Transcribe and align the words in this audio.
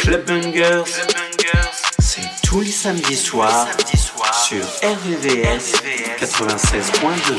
Clubbangers, 0.00 0.84
c'est 1.98 2.22
tous 2.42 2.60
les 2.60 2.70
samedis 2.70 3.16
soirs 3.16 3.68
sur 4.32 4.64
RVVS 4.82 5.74
96.2. 6.18 7.38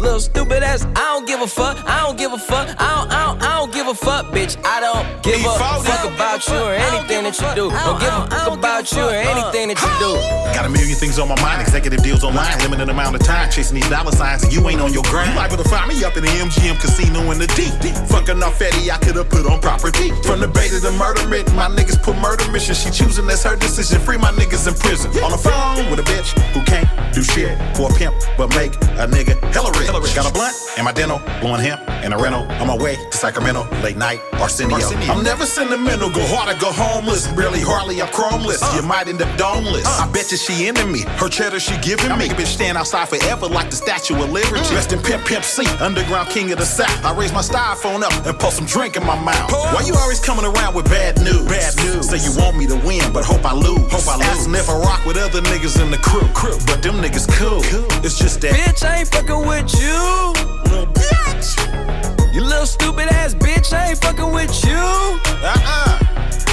Little 0.00 0.18
stupid 0.18 0.62
ass, 0.62 0.86
I 0.96 1.12
don't 1.12 1.26
give 1.26 1.42
a 1.42 1.46
fuck. 1.46 1.76
I 1.84 2.00
don't 2.00 2.16
give 2.16 2.32
a 2.32 2.38
fuck. 2.38 2.68
I 2.80 2.88
don't, 2.96 3.12
I 3.12 3.26
don't, 3.26 3.42
I 3.42 3.58
don't 3.58 3.72
give 3.72 3.86
a 3.86 3.94
fuck, 3.94 4.32
bitch. 4.32 4.56
I 4.64 4.80
don't 4.80 5.04
give 5.22 5.44
a 5.44 5.52
fuck 5.52 6.08
about 6.08 6.40
you 6.48 6.56
or 6.56 6.72
anything 6.72 7.24
that 7.28 7.36
you 7.36 7.48
do. 7.52 7.68
I 7.68 7.84
don't 7.84 8.00
give 8.00 8.08
a 8.08 8.24
fuck 8.32 8.56
about 8.56 8.90
you 8.92 9.04
or 9.04 9.12
anything 9.12 9.68
that 9.68 9.76
you 9.76 9.92
do. 10.00 10.16
Got 10.56 10.64
a 10.64 10.70
million 10.72 10.96
things 10.96 11.18
on 11.18 11.28
my 11.28 11.36
mind. 11.44 11.60
Executive 11.60 12.02
deals 12.02 12.24
online, 12.24 12.56
limited 12.64 12.88
amount 12.88 13.14
of 13.14 13.20
time 13.20 13.50
chasing 13.50 13.76
these 13.76 13.90
dollar 13.90 14.12
signs, 14.12 14.42
and 14.42 14.52
you 14.52 14.66
ain't 14.70 14.80
on 14.80 14.90
your 14.90 15.04
grind. 15.04 15.30
You 15.30 15.36
liable 15.36 15.58
to 15.58 15.68
find 15.68 15.86
me 15.92 16.02
up 16.02 16.16
in 16.16 16.24
the 16.24 16.32
MGM 16.32 16.80
casino 16.80 17.20
in 17.30 17.38
the 17.38 17.46
D. 17.52 17.68
Fucking 18.08 18.42
off 18.42 18.56
Eddie, 18.56 18.90
I 18.90 18.96
could've 18.96 19.28
put 19.28 19.44
on 19.44 19.60
property. 19.60 20.16
From 20.24 20.40
the 20.40 20.48
bay 20.48 20.72
to 20.72 20.80
the 20.80 20.92
murder 20.96 21.28
written, 21.28 21.54
my 21.54 21.68
niggas 21.68 22.00
put 22.02 22.16
murder 22.16 22.50
mission. 22.50 22.74
She 22.74 22.88
choosing, 22.88 23.26
that's 23.26 23.44
her 23.44 23.54
decision. 23.54 24.00
Free 24.00 24.16
my 24.16 24.32
niggas 24.32 24.64
in 24.64 24.72
prison. 24.80 25.12
On 25.20 25.30
the 25.30 25.36
phone 25.36 25.90
with 25.92 26.00
a 26.00 26.06
bitch 26.08 26.32
who 26.56 26.64
can't 26.64 26.88
do 27.12 27.22
shit 27.22 27.52
for 27.76 27.92
a 27.92 27.94
pimp, 28.00 28.16
but 28.38 28.48
make 28.56 28.72
a 28.96 29.04
nigga 29.04 29.36
hella 29.52 29.68
rich. 29.76 29.89
Hillary. 29.90 30.14
Got 30.14 30.30
a 30.30 30.32
blunt 30.32 30.54
in 30.78 30.84
my 30.84 30.92
dental, 30.92 31.18
blowing 31.40 31.60
hemp 31.60 31.82
in 32.04 32.12
a 32.12 32.18
rental. 32.18 32.42
On 32.62 32.66
my 32.66 32.76
way 32.76 32.96
to 32.96 33.16
Sacramento, 33.16 33.66
late 33.82 33.96
night, 33.96 34.20
Arsenio. 34.34 34.76
Arsenio. 34.76 35.12
I'm 35.12 35.24
never 35.24 35.44
sentimental, 35.44 36.10
go 36.10 36.22
hard 36.26 36.54
or 36.54 36.58
go 36.60 36.70
homeless. 36.72 37.26
Barely, 37.28 37.60
hardly, 37.60 38.00
I'm 38.00 38.08
chromeless. 38.08 38.62
Uh. 38.62 38.76
You 38.76 38.86
might 38.86 39.08
end 39.08 39.20
up 39.22 39.28
domeless. 39.38 39.84
Uh. 39.84 40.06
I 40.06 40.10
bet 40.12 40.30
you 40.30 40.38
she 40.38 40.68
into 40.68 40.86
me. 40.86 41.02
Her 41.18 41.28
cheddar 41.28 41.60
she 41.60 41.76
giving 41.78 42.10
I 42.10 42.16
me. 42.16 42.28
Make 42.28 42.38
a 42.38 42.42
bitch 42.42 42.54
stand 42.54 42.78
outside 42.78 43.08
forever 43.08 43.46
like 43.46 43.70
the 43.70 43.76
Statue 43.76 44.14
of 44.22 44.30
Liberty. 44.30 44.60
Mm. 44.60 44.74
Rest 44.74 44.92
in 44.92 45.00
Pimp 45.02 45.26
Pimp 45.26 45.44
C, 45.44 45.66
underground 45.80 46.28
king 46.30 46.52
of 46.52 46.58
the 46.58 46.66
South. 46.66 47.04
I 47.04 47.14
raise 47.16 47.32
my 47.32 47.42
styrofoam 47.42 48.02
up 48.02 48.12
and 48.26 48.38
pour 48.38 48.52
some 48.52 48.66
drink 48.66 48.96
in 48.96 49.04
my 49.04 49.18
mouth. 49.18 49.50
Oh. 49.52 49.74
Why 49.74 49.82
you 49.86 49.94
always 49.94 50.20
coming 50.20 50.44
around 50.44 50.74
with 50.74 50.86
bad 50.86 51.18
news? 51.18 51.46
Bad 51.46 51.76
news. 51.76 52.08
Say 52.08 52.18
you 52.22 52.36
want 52.38 52.56
me 52.56 52.66
to 52.66 52.76
win, 52.86 53.12
but 53.12 53.24
hope 53.24 53.44
I 53.44 53.54
lose. 53.54 53.90
Hope 53.90 54.06
I 54.08 54.16
lose. 54.16 54.26
Asking 54.26 54.54
if 54.54 54.68
I 54.68 54.78
rock 54.78 55.04
with 55.04 55.16
other 55.16 55.40
niggas 55.42 55.80
in 55.82 55.90
the 55.90 55.98
crew. 55.98 56.26
crew. 56.32 56.56
But 56.66 56.82
them 56.82 56.96
niggas 57.02 57.26
cool. 57.36 57.62
cool. 57.64 57.88
It's 58.04 58.18
just 58.18 58.40
that. 58.42 58.54
Bitch, 58.54 58.84
I 58.86 59.00
ain't 59.00 59.08
fucking 59.08 59.46
with 59.46 59.74
you. 59.74 59.79
Little 59.88 60.86
bitch. 60.92 62.34
You 62.34 62.42
little 62.42 62.66
stupid 62.66 63.08
ass 63.08 63.34
bitch, 63.34 63.72
I 63.72 63.90
ain't 63.90 63.98
fucking 64.02 64.32
with 64.32 64.64
you. 64.64 64.74
Uh-uh. 64.74 65.98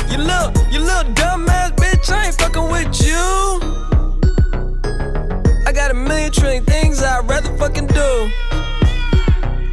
You 0.09 0.17
little, 0.17 0.51
you 0.71 0.79
little 0.79 1.11
dumb 1.13 1.49
ass 1.49 1.71
bitch, 1.71 2.09
I 2.09 2.27
ain't 2.27 2.35
fucking 2.35 2.69
with 2.71 3.01
you. 3.05 3.25
I 5.65 5.71
got 5.73 5.91
a 5.91 5.93
million 5.93 6.31
trillion 6.31 6.63
things 6.63 7.03
I'd 7.03 7.27
rather 7.27 7.55
fucking 7.57 7.87
do 7.87 8.31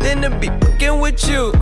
than 0.00 0.22
to 0.22 0.30
be 0.40 0.48
fucking 0.48 1.00
with 1.00 1.28
you 1.28 1.52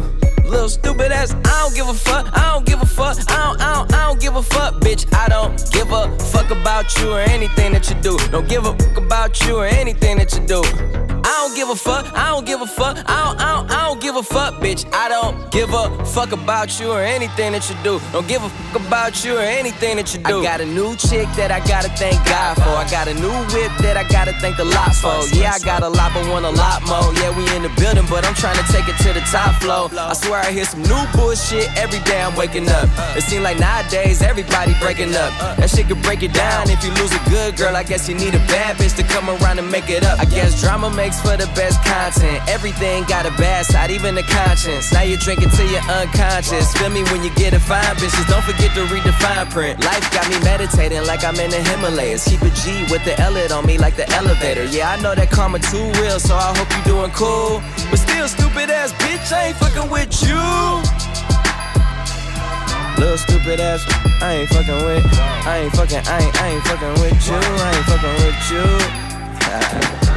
little 0.53 0.69
stupid 0.69 1.11
ass. 1.11 1.35
I 1.35 1.63
don't 1.63 1.75
give 1.75 1.89
a 1.89 1.95
fuck. 1.95 2.29
I 2.37 2.53
don't 2.53 2.67
give 2.67 2.81
a 2.83 2.87
fuck. 2.87 3.17
I 3.31 3.47
don't, 3.47 3.61
I 3.61 3.75
don't, 3.75 3.95
I 3.95 4.07
don't 4.07 4.21
give 4.21 4.37
a 4.37 4.43
fuck, 4.43 4.75
bitch. 4.75 5.13
I 5.15 5.29
don't 5.29 5.57
give 5.73 5.91
a 5.91 6.17
fuck 6.19 6.51
about 6.51 6.97
you 6.99 7.13
or 7.13 7.21
anything 7.21 7.73
that 7.73 7.89
you 7.89 7.97
do. 8.03 8.19
Don't 8.31 8.49
give 8.49 8.67
a 8.67 8.77
fuck 8.77 8.99
about 8.99 9.45
you 9.47 9.57
or 9.57 9.67
anything 9.67 10.19
that 10.19 10.33
you 10.35 10.47
do. 10.47 11.02
I 11.33 11.47
don't 11.47 11.57
give 11.57 11.71
a 11.71 11.77
fuck. 11.77 12.13
I 12.15 12.29
don't 12.29 12.45
give 12.45 12.61
a 12.61 12.67
fuck. 12.67 12.99
I 13.09 13.25
don't, 13.25 13.41
I 13.41 13.57
don't, 13.57 13.71
I 13.71 13.89
don't 13.89 14.01
give 14.03 14.17
a 14.17 14.23
fuck, 14.23 14.55
bitch. 14.61 14.85
I 14.93 15.09
don't 15.09 15.51
give 15.51 15.73
a 15.73 16.05
fuck 16.05 16.33
about 16.33 16.79
you 16.79 16.93
or 16.93 17.01
anything 17.01 17.53
that 17.53 17.71
you 17.71 17.77
do. 17.83 18.01
Don't 18.13 18.29
give 18.29 18.45
a 18.45 18.51
fuck 18.51 18.87
about 18.87 19.25
you 19.25 19.39
or 19.39 19.41
anything 19.41 19.97
that 19.97 20.13
you 20.13 20.21
do. 20.21 20.41
I 20.41 20.43
got 20.45 20.61
a 20.61 20.67
new 20.67 20.95
chick 20.95 21.27
that 21.41 21.51
I 21.51 21.65
gotta 21.65 21.89
thank 21.97 22.21
God 22.29 22.57
for. 22.61 22.77
I 22.77 22.87
got 22.91 23.09
a 23.09 23.15
new 23.15 23.33
whip 23.57 23.73
that 23.81 23.97
I 23.97 24.05
gotta 24.13 24.35
thank 24.45 24.59
the 24.59 24.67
lot 24.67 24.95
for. 24.95 25.25
Yeah, 25.33 25.57
I 25.57 25.59
got 25.65 25.83
a 25.83 25.89
lot, 25.89 26.13
but 26.13 26.29
want 26.29 26.45
a 26.45 26.51
lot 26.51 26.85
more. 26.85 27.09
Yeah, 27.17 27.33
we 27.33 27.49
in 27.57 27.63
the 27.63 27.73
building, 27.81 28.05
but 28.13 28.29
I'm 28.29 28.35
trying 28.35 28.61
to 28.61 28.67
take 28.69 28.85
it 28.85 29.01
to 29.01 29.17
the 29.17 29.25
top 29.33 29.57
floor. 29.63 29.89
I 29.97 30.13
swear 30.13 30.45
I 30.45 30.53
hear 30.53 30.67
some 30.67 30.83
new 30.83 31.01
bullshit 31.17 31.73
every 31.81 32.01
day 32.05 32.21
I'm 32.21 32.37
waking 32.37 32.69
up. 32.69 32.93
It 33.17 33.25
seems 33.25 33.43
like 33.43 33.59
nowadays 33.59 34.21
everybody 34.21 34.77
breaking 34.85 35.17
up. 35.17 35.33
That 35.57 35.71
shit 35.71 35.89
could 35.89 36.03
break 36.03 36.23
it 36.23 36.35
down 36.35 36.69
if 36.69 36.85
you 36.85 36.93
lose 37.01 37.13
a 37.17 37.23
good 37.31 37.57
girl. 37.57 37.75
I 37.75 37.85
guess 37.85 38.07
you 38.07 38.15
need 38.15 38.35
a 38.35 38.45
bad 38.53 38.77
bitch 38.77 38.97
to 39.01 39.03
come 39.03 39.31
around 39.31 39.59
and 39.59 39.71
make 39.73 39.89
it 39.89 40.05
up. 40.05 40.21
I 40.21 40.27
guess 40.27 40.61
drama 40.61 40.91
makes 40.91 41.22
for 41.23 41.37
the 41.39 41.47
best 41.55 41.79
content. 41.87 42.43
Everything 42.49 43.05
got 43.05 43.25
a 43.25 43.33
bad 43.39 43.65
side, 43.65 43.91
even 43.91 44.15
the 44.15 44.23
conscience. 44.23 44.93
Now 44.93 45.03
you're 45.03 45.19
drinking 45.19 45.51
till 45.51 45.71
you're 45.71 45.89
unconscious. 45.89 46.75
Feel 46.75 46.91
me 46.91 47.03
when 47.11 47.23
you 47.23 47.31
get 47.35 47.55
a 47.55 47.61
fine 47.61 47.95
bitches. 47.97 48.27
Don't 48.29 48.45
forget 48.45 48.75
to 48.75 48.83
read 48.93 49.05
the 49.05 49.13
fine 49.23 49.47
print. 49.49 49.83
Life 49.85 50.11
got 50.13 50.29
me 50.29 50.39
meditating 50.43 51.07
like 51.07 51.25
I'm 51.25 51.39
in 51.39 51.51
the 51.51 51.63
Himalayas. 51.63 52.29
Keep 52.29 52.43
a 52.43 52.51
G 52.51 52.85
with 52.91 53.05
the 53.05 53.15
L 53.21 53.33
on 53.53 53.65
me 53.65 53.79
like 53.79 53.97
the 53.97 54.09
elevator. 54.13 54.65
Yeah, 54.65 54.91
I 54.91 55.01
know 55.01 55.15
that 55.15 55.31
karma 55.31 55.59
too 55.59 55.87
real, 56.03 56.21
so 56.21 56.35
I 56.37 56.53
hope 56.57 56.69
you're 56.75 56.99
doing 56.99 57.11
cool. 57.13 57.63
But 57.91 57.99
still, 57.99 58.29
stupid 58.29 58.71
ass 58.71 58.93
bitch, 59.01 59.33
I 59.33 59.49
ain't 59.49 59.57
fucking 59.57 59.89
with 59.91 60.13
you. 60.27 60.43
Little 63.01 63.19
stupid 63.19 63.59
ass, 63.59 63.83
I 64.21 64.45
ain't 64.45 64.51
fucking 64.51 64.85
with. 64.85 65.07
I 65.47 65.65
ain't 65.65 65.73
fucking, 65.73 66.03
I 66.07 66.19
ain't, 66.21 66.43
I 66.43 66.49
ain't 66.49 66.65
fucking 66.65 66.95
with 67.01 67.27
you. 67.27 67.35
I 67.35 67.71
ain't 67.73 67.87
fucking 67.87 68.17
with 68.21 68.51
you. 68.51 70.12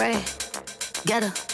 Ray, 0.00 0.24
get 1.04 1.24
her. 1.24 1.49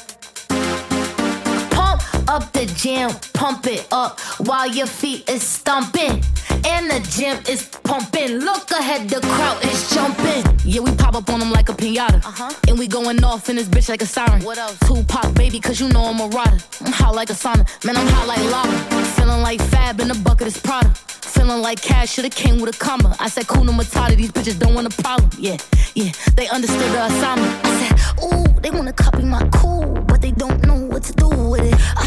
Up 2.28 2.52
the 2.52 2.67
jam, 2.67 3.11
pump 3.34 3.67
it 3.67 3.87
up 3.93 4.19
while 4.46 4.67
your 4.67 4.87
feet 4.87 5.28
is 5.31 5.43
stumping. 5.43 6.23
And 6.64 6.90
the 6.90 7.00
gym 7.11 7.38
is 7.49 7.67
pumping. 7.84 8.38
Look 8.38 8.70
ahead, 8.73 9.08
the 9.08 9.20
crowd 9.20 9.64
is 9.64 9.90
jumping. 9.90 10.44
Yeah, 10.64 10.81
we 10.81 10.94
pop 10.96 11.14
up 11.14 11.31
on 11.31 11.38
them 11.38 11.52
like 11.52 11.69
a 11.69 11.73
pinata. 11.73 12.25
Uh-huh. 12.25 12.52
And 12.69 12.78
we 12.78 12.88
going 12.88 13.23
off 13.23 13.49
in 13.49 13.56
this 13.56 13.69
bitch 13.69 13.88
like 13.88 14.02
a 14.02 14.06
siren. 14.06 14.43
What 14.43 14.58
else? 14.58 14.76
Tupac, 14.81 15.34
baby, 15.34 15.61
cause 15.61 15.81
you 15.81 15.88
know 15.88 16.05
I'm 16.06 16.20
a 16.20 16.28
rider. 16.28 16.58
I'm 16.81 16.93
hot 16.93 17.14
like 17.14 17.31
a 17.31 17.34
sauna. 17.34 17.64
Man, 17.84 17.96
I'm 17.96 18.06
hot 18.08 18.26
like 18.26 18.40
lava. 18.50 19.05
Feeling 19.12 19.43
like 19.43 19.61
Fab 19.61 20.00
in 20.00 20.08
the 20.08 20.14
bucket 20.14 20.49
is 20.49 20.58
Prada. 20.58 20.93
Feeling 21.37 21.62
like 21.62 21.81
cash 21.81 22.14
should've 22.14 22.34
came 22.34 22.61
with 22.61 22.75
a 22.75 22.78
comma. 22.78 23.14
I 23.20 23.28
said, 23.28 23.46
Kuna 23.46 23.70
Matata, 23.73 24.17
these 24.17 24.32
bitches 24.32 24.58
don't 24.58 24.75
want 24.75 24.87
a 24.87 25.02
problem. 25.02 25.31
Yeah, 25.38 25.58
yeah, 25.94 26.11
they 26.34 26.49
understood 26.49 26.90
the 26.93 27.05
assignment. 27.06 27.64
I 27.64 27.70
said, 27.81 28.25
ooh, 28.25 28.61
they 28.61 28.70
wanna 28.70 28.93
copy 28.93 29.23
my 29.23 29.46
cool, 29.52 29.93
but 30.08 30.23
they 30.23 30.32
don't 30.32 30.64
know 30.67 30.76
what 30.76 31.02
to 31.05 31.12
do 31.12 31.28
with 31.28 31.62
it. 31.62 31.75
I 31.96 32.06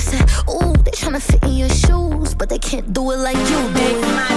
they 1.11 1.17
tryna 1.17 1.21
fit 1.21 1.43
in 1.43 1.57
your 1.57 1.69
shoes, 1.69 2.35
but 2.35 2.49
they 2.49 2.59
can't 2.59 2.93
do 2.93 3.11
it 3.11 3.17
like 3.17 3.37
you 3.37 3.73
do 3.73 4.28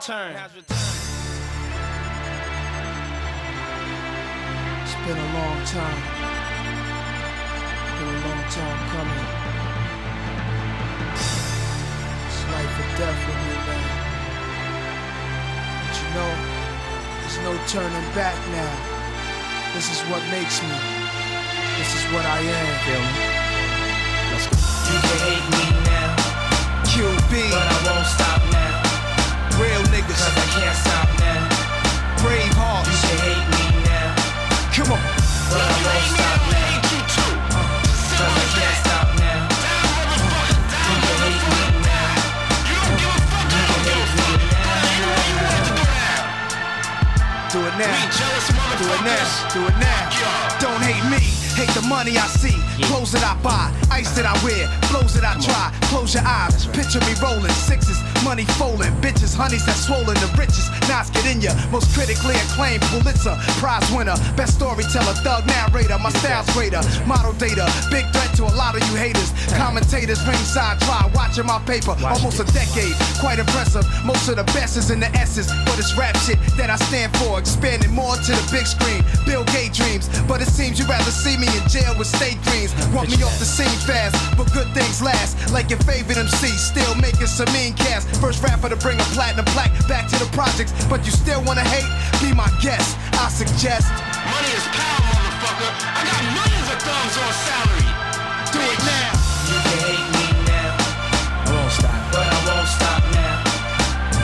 returned. 0.00 0.34
It's 4.82 4.96
been 5.04 5.18
a 5.18 5.30
long 5.36 5.60
time. 5.66 6.00
Been 7.98 8.08
a 8.08 8.20
long 8.24 8.42
time 8.48 8.80
coming. 8.96 9.26
It's 12.26 12.40
life 12.48 12.80
or 12.80 12.88
death 12.96 13.20
with 13.28 13.40
me, 13.44 13.54
man. 13.68 13.84
But 15.84 15.94
you 16.00 16.08
know, 16.16 16.32
there's 17.20 17.38
no 17.44 17.52
turning 17.68 18.08
back 18.14 18.38
now. 18.56 18.74
This 19.74 19.86
is 19.92 20.00
what 20.08 20.22
makes 20.30 20.62
me. 20.62 20.76
This 21.76 21.92
is 21.94 22.04
what 22.12 22.24
I 22.24 22.40
am. 22.40 22.68
Feel 22.88 23.04
me? 23.04 23.24
Let's 24.32 24.46
go. 24.48 24.56
You 24.92 24.98
can 25.00 25.18
hate 25.28 25.46
me 25.52 25.59
now. 47.80 48.10
Do 48.78 48.84
it 48.84 49.02
now. 49.04 49.50
Do 49.52 49.60
it 49.64 49.76
now. 49.80 50.10
Do 50.10 50.20
it 50.26 50.26
now. 50.26 50.58
Don't 50.60 50.82
hate 50.82 51.04
me. 51.10 51.18
Hate 51.56 51.72
the 51.74 51.86
money 51.88 52.16
I 52.18 52.26
see. 52.26 52.56
Clothes 52.84 53.12
that 53.12 53.24
I 53.24 53.40
buy. 53.42 53.79
Ice 54.00 54.16
that 54.16 54.24
I 54.24 54.32
wear. 54.40 54.64
Flows 54.88 55.12
that 55.12 55.28
I 55.28 55.36
try. 55.36 55.68
Close 55.92 56.16
your 56.16 56.24
eyes. 56.24 56.64
Picture 56.72 57.04
me 57.04 57.12
rolling. 57.20 57.52
Sixes. 57.52 58.00
Money 58.24 58.48
folding. 58.56 58.88
Bitches. 59.04 59.36
Honeys 59.36 59.60
that 59.68 59.76
swollen. 59.76 60.16
The 60.24 60.30
richest. 60.40 60.72
Knots 60.88 61.12
get 61.12 61.28
in 61.28 61.44
ya. 61.44 61.52
Most 61.68 61.92
critically 61.92 62.32
acclaimed 62.48 62.80
Pulitzer. 62.88 63.36
Prize 63.60 63.84
winner. 63.92 64.16
Best 64.40 64.56
storyteller. 64.56 65.12
Thug 65.20 65.44
narrator. 65.44 66.00
My 66.00 66.08
style's 66.16 66.48
greater. 66.56 66.80
Model 67.04 67.36
data. 67.36 67.68
Big 67.92 68.08
threat 68.16 68.32
to 68.40 68.48
a 68.48 68.54
lot 68.56 68.72
of 68.72 68.80
you 68.88 68.96
haters. 68.96 69.36
Commentators 69.52 70.24
ringside 70.24 70.80
try. 70.80 71.04
Watching 71.12 71.44
my 71.44 71.60
paper. 71.68 71.92
Almost 72.00 72.40
a 72.40 72.48
decade. 72.56 72.96
Quite 73.20 73.36
impressive. 73.36 73.84
Most 74.08 74.32
of 74.32 74.40
the 74.40 74.48
best 74.56 74.80
is 74.80 74.88
in 74.88 75.00
the 75.00 75.12
S's. 75.12 75.52
But 75.68 75.76
it's 75.76 75.92
rap 75.92 76.16
shit 76.24 76.40
that 76.56 76.72
I 76.72 76.80
stand 76.88 77.12
for. 77.20 77.36
Expanding 77.36 77.92
more 77.92 78.16
to 78.16 78.32
the 78.32 78.46
big 78.48 78.64
screen. 78.64 79.04
Bill 79.28 79.44
Gates 79.52 79.76
dreams. 79.76 80.08
But 80.24 80.40
it 80.40 80.48
seems 80.48 80.80
you'd 80.80 80.88
rather 80.88 81.12
see 81.12 81.36
me 81.36 81.52
in 81.52 81.68
jail 81.68 81.92
with 82.00 82.08
state 82.08 82.40
dreams. 82.48 82.72
Want 82.96 83.12
me 83.12 83.20
off 83.20 83.36
the 83.36 83.44
scene 83.44 83.68
fast. 83.90 84.14
But 84.38 84.46
good 84.54 84.70
things 84.72 85.02
last. 85.02 85.50
Like 85.50 85.68
your 85.68 85.82
favorite 85.82 86.16
MC. 86.16 86.46
Still 86.54 86.94
making 86.94 87.26
some 87.26 87.50
mean 87.52 87.74
cast. 87.74 88.06
First 88.22 88.42
rapper 88.42 88.70
to 88.70 88.78
bring 88.78 88.98
a 89.00 89.08
platinum 89.10 89.44
plaque 89.50 89.74
back 89.90 90.06
to 90.14 90.16
the 90.22 90.30
projects. 90.30 90.72
But 90.86 91.04
you 91.04 91.10
still 91.10 91.42
wanna 91.42 91.66
hate? 91.66 91.90
Be 92.22 92.30
my 92.32 92.48
guest. 92.62 92.96
I 93.18 93.26
suggest. 93.28 93.90
Money 94.30 94.52
is 94.54 94.66
power, 94.70 95.02
motherfucker. 95.10 95.70
I 95.98 96.02
got 96.06 96.22
millions 96.38 96.68
of 96.70 96.78
thumbs 96.86 97.16
on 97.18 97.32
salary. 97.46 97.90
Do 98.54 98.60
it 98.62 98.80
now. 98.86 99.10
You 99.50 99.58
can 99.66 99.78
hate 99.90 100.08
me 100.14 100.26
now. 100.46 100.72
I 101.42 101.50
won't 101.50 101.72
stop. 101.74 101.98
But 102.14 102.26
I 102.30 102.38
won't 102.46 102.68
stop 102.70 103.02
now. 103.18 103.36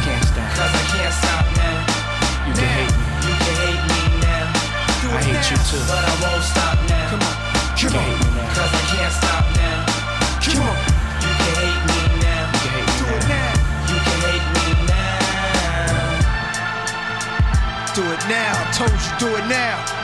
Can't 0.06 0.24
stop. 0.30 0.48
Cause 0.54 0.72
I 0.80 0.84
can't 0.94 1.14
stop 1.22 1.44
now. 1.58 1.78
You 2.46 2.52
can 2.54 2.70
hate 2.78 2.94
me. 2.94 3.06
You 3.26 3.34
can 3.42 3.54
hate 3.66 3.82
me 3.90 4.00
now. 4.22 4.46
Do 5.02 5.06
it 5.10 5.18
I 5.18 5.22
hate 5.26 5.46
you 5.50 5.58
too. 5.66 5.82
But 5.90 6.02
I 6.06 6.14
won't 6.22 6.44
stop 6.44 6.55
now. 18.28 18.70
Told 18.72 18.90
you 18.90 19.18
do 19.18 19.36
it 19.36 19.46
now. 19.48 19.95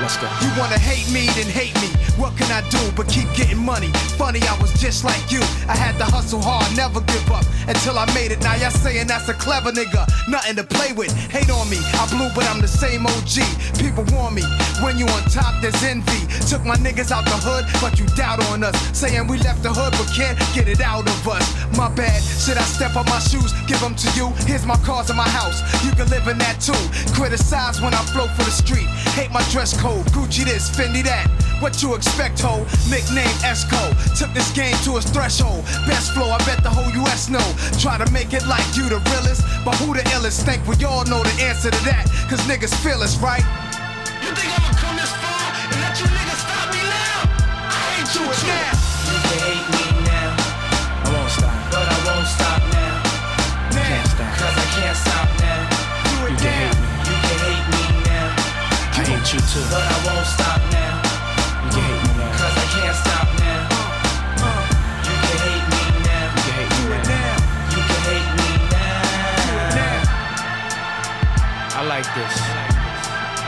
Let's 0.00 0.16
go. 0.16 0.30
You 0.40 0.50
wanna 0.58 0.78
hate 0.78 1.10
me, 1.12 1.26
then 1.34 1.50
hate 1.50 1.74
me. 1.82 1.90
What 2.18 2.36
can 2.36 2.50
I 2.50 2.62
do 2.70 2.78
but 2.94 3.08
keep 3.08 3.26
getting 3.34 3.58
money? 3.58 3.88
Funny, 4.18 4.40
I 4.42 4.54
was 4.60 4.72
just 4.80 5.02
like 5.02 5.30
you. 5.30 5.40
I 5.66 5.74
had 5.74 5.98
to 5.98 6.04
hustle 6.04 6.42
hard, 6.42 6.66
never 6.76 7.00
give 7.00 7.30
up 7.30 7.46
until 7.66 7.98
I 7.98 8.06
made 8.14 8.30
it. 8.30 8.40
Now 8.42 8.54
y'all 8.54 8.70
saying 8.70 9.08
that's 9.08 9.28
a 9.28 9.34
clever 9.34 9.72
nigga, 9.72 10.06
nothing 10.28 10.54
to 10.54 10.64
play 10.64 10.92
with. 10.92 11.10
Hate 11.30 11.50
on 11.50 11.70
me, 11.70 11.78
I 11.98 12.06
blew, 12.10 12.30
but 12.34 12.46
I'm 12.46 12.60
the 12.60 12.68
same 12.68 13.06
OG. 13.06 13.42
People 13.78 14.04
warn 14.14 14.34
me 14.34 14.42
when 14.82 14.98
you 14.98 15.06
on 15.06 15.22
top, 15.30 15.62
there's 15.62 15.82
envy. 15.82 16.26
Took 16.46 16.64
my 16.64 16.76
niggas 16.76 17.10
out 17.10 17.24
the 17.24 17.38
hood, 17.38 17.66
but 17.80 17.98
you 17.98 18.06
doubt 18.14 18.42
on 18.50 18.62
us. 18.62 18.76
Saying 18.96 19.26
we 19.26 19.38
left 19.38 19.62
the 19.62 19.72
hood, 19.72 19.94
but 19.98 20.06
can't 20.14 20.38
get 20.54 20.68
it 20.68 20.80
out 20.80 21.06
of 21.06 21.28
us. 21.28 21.42
My 21.76 21.88
bad, 21.90 22.22
should 22.22 22.58
I 22.58 22.66
step 22.66 22.94
on 22.96 23.06
my 23.06 23.18
shoes, 23.18 23.50
give 23.66 23.80
them 23.80 23.94
to 23.94 24.08
you? 24.18 24.30
Here's 24.46 24.66
my 24.66 24.76
cars 24.86 25.10
in 25.10 25.16
my 25.16 25.28
house, 25.28 25.58
you 25.84 25.90
can 25.90 26.06
live 26.10 26.26
in 26.28 26.38
that 26.38 26.62
too. 26.62 26.78
Criticize 27.14 27.80
when 27.80 27.94
I 27.94 28.02
flow 28.14 28.26
for 28.38 28.44
the 28.44 28.54
street. 28.54 28.86
Hate 29.14 29.30
my 29.30 29.42
dress 29.50 29.74
code, 29.78 29.87
Gucci 30.12 30.44
this, 30.44 30.70
Fendi 30.70 31.02
that. 31.04 31.26
What 31.60 31.82
you 31.82 31.94
expect, 31.94 32.40
ho? 32.40 32.64
Nickname 32.88 33.34
Esco. 33.42 33.80
Took 34.18 34.32
this 34.34 34.50
game 34.52 34.76
to 34.84 34.96
its 34.96 35.10
threshold. 35.10 35.64
Best 35.86 36.12
flow, 36.12 36.30
I 36.30 36.38
bet 36.44 36.62
the 36.62 36.70
whole 36.70 36.90
US 37.04 37.28
know. 37.28 37.44
Try 37.78 37.98
to 37.98 38.10
make 38.12 38.32
it 38.32 38.46
like 38.46 38.66
you 38.76 38.88
the 38.88 39.00
realest, 39.10 39.42
but 39.64 39.74
who 39.76 39.94
the 39.94 40.02
illest? 40.14 40.44
Think 40.44 40.66
we 40.66 40.84
all 40.84 41.04
know 41.04 41.22
the 41.22 41.42
answer 41.42 41.70
to 41.70 41.84
that. 41.84 42.06
Cause 42.28 42.40
niggas 42.46 42.74
feel 42.82 43.02
us, 43.02 43.16
right? 43.18 43.44
You 44.22 44.30
think 44.34 44.52
I'ma 44.54 44.70
come 44.78 44.96
this 44.96 45.10
far 45.10 45.44
and 45.72 45.80
let 45.80 45.98
you 45.98 46.06
niggas 46.06 46.40
stop 46.44 46.68
me 46.72 46.82
now. 46.84 47.18
I 47.66 47.80
hate 47.96 48.14
you 48.14 48.82
too. 48.82 48.87
Too. 59.58 59.66
But 59.70 59.82
I 59.82 59.98
won't 60.06 60.26
stop 60.26 60.60
now. 60.70 61.02
You 61.64 61.70
can 61.74 61.82
hate 61.82 62.02
me 62.06 62.12
now. 62.18 62.38
Cause 62.38 62.54
I 62.54 62.66
can't 62.74 62.96
stop 62.96 63.28
now. 63.42 63.62
You 65.06 65.14
can 65.24 65.38
hate 65.46 65.66
me 65.72 65.82
now. 66.06 66.26
You 66.34 66.42
can 66.46 66.54
hate 66.58 66.74
me 66.86 66.98
now. 67.10 67.34
You 67.74 67.80
can 67.88 68.00
hate 68.08 68.30
me 68.38 68.50
now. 68.74 68.98
I 71.78 71.82
like 71.86 72.08
this. 72.14 72.34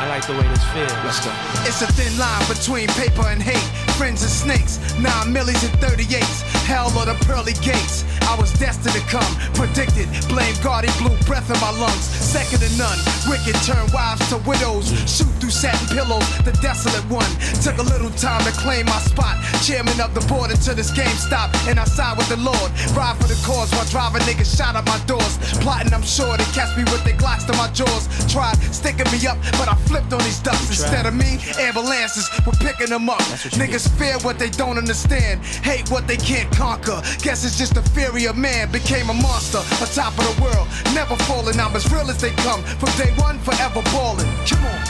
I 0.00 0.09
like 0.09 0.25
the 0.26 0.33
way 0.33 0.47
this 0.49 0.64
feels. 0.73 0.93
Let's 1.05 1.21
go. 1.21 1.31
It's 1.69 1.83
a 1.83 1.87
thin 1.93 2.17
line 2.19 2.47
between 2.49 2.88
paper 2.88 3.26
and 3.29 3.43
hate. 3.43 3.80
Friends 4.00 4.23
and 4.23 4.33
snakes, 4.33 4.80
nine 4.97 5.30
millies 5.30 5.62
and 5.62 5.76
38s. 5.76 6.40
Hell 6.64 6.88
or 6.97 7.04
the 7.04 7.12
pearly 7.28 7.52
gates. 7.61 8.00
I 8.25 8.35
was 8.40 8.49
destined 8.57 8.97
to 8.97 9.04
come, 9.12 9.28
predicted. 9.52 10.09
Blame 10.33 10.57
God, 10.64 10.88
he 10.88 10.92
blew 10.97 11.12
breath 11.28 11.52
in 11.52 11.61
my 11.61 11.69
lungs. 11.76 12.09
Second 12.09 12.64
to 12.64 12.71
none. 12.80 12.97
Wicked 13.28 13.61
turn 13.61 13.85
wives 13.92 14.25
to 14.33 14.40
widows. 14.49 14.88
Shoot 15.04 15.28
through 15.37 15.52
satin 15.52 15.85
pillows, 15.92 16.25
the 16.49 16.57
desolate 16.64 17.04
one. 17.12 17.28
Took 17.61 17.76
a 17.76 17.85
little 17.92 18.09
time 18.16 18.40
to 18.49 18.52
claim 18.57 18.87
my 18.87 18.97
spot. 19.04 19.37
Chairman 19.61 20.00
of 20.00 20.14
the 20.16 20.25
board 20.33 20.50
until 20.50 20.75
this 20.75 20.90
game 20.97 21.12
stopped. 21.21 21.52
And 21.69 21.78
I 21.78 21.85
side 21.85 22.16
with 22.16 22.30
the 22.33 22.40
Lord. 22.40 22.71
Ride 22.97 23.21
for 23.21 23.28
the 23.28 23.37
cause 23.45 23.69
while 23.76 23.85
driving 23.92 24.25
niggas 24.25 24.57
shot 24.57 24.80
at 24.80 24.87
my 24.88 24.97
doors. 25.04 25.37
Plotting, 25.61 25.92
I'm 25.92 26.09
sure 26.09 26.38
they 26.40 26.49
catch 26.57 26.73
me 26.73 26.88
with 26.88 27.04
their 27.04 27.21
glocks 27.21 27.45
to 27.50 27.54
my 27.61 27.69
jaws. 27.76 28.09
Tried 28.33 28.57
sticking 28.73 29.11
me 29.12 29.21
up, 29.28 29.37
but 29.61 29.69
I 29.69 29.76
flipped 29.85 30.14
on 30.14 30.25
these 30.25 30.40
ducks. 30.40 30.73
Instead 30.73 31.04
of 31.04 31.12
me, 31.12 31.37
ambulances 31.61 32.30
were 32.47 32.57
picking 32.64 32.88
them 32.88 33.11
up. 33.11 33.21
Niggas 33.61 33.89
fear 33.99 34.18
what 34.20 34.38
they 34.38 34.50
don't 34.50 34.78
understand, 34.78 35.44
hate 35.44 35.90
what 35.90 36.06
they 36.06 36.16
can't 36.16 36.50
conquer. 36.54 37.00
Guess 37.23 37.44
it's 37.44 37.59
just 37.59 37.75
the 37.75 37.82
fury 37.82 38.26
of 38.26 38.37
man 38.37 38.70
became 38.70 39.11
a 39.11 39.14
monster, 39.14 39.59
on 39.59 39.88
top 39.94 40.16
of 40.18 40.25
the 40.28 40.42
world, 40.42 40.68
never 40.94 41.16
falling. 41.25 41.59
I'm 41.59 41.75
as 41.75 41.90
real 41.92 42.09
as 42.11 42.20
they 42.20 42.30
come, 42.42 42.62
from 42.80 42.90
day 42.97 43.12
one, 43.18 43.38
forever 43.40 43.82
balling. 43.92 44.28
Come 44.47 44.64
on. 44.64 44.80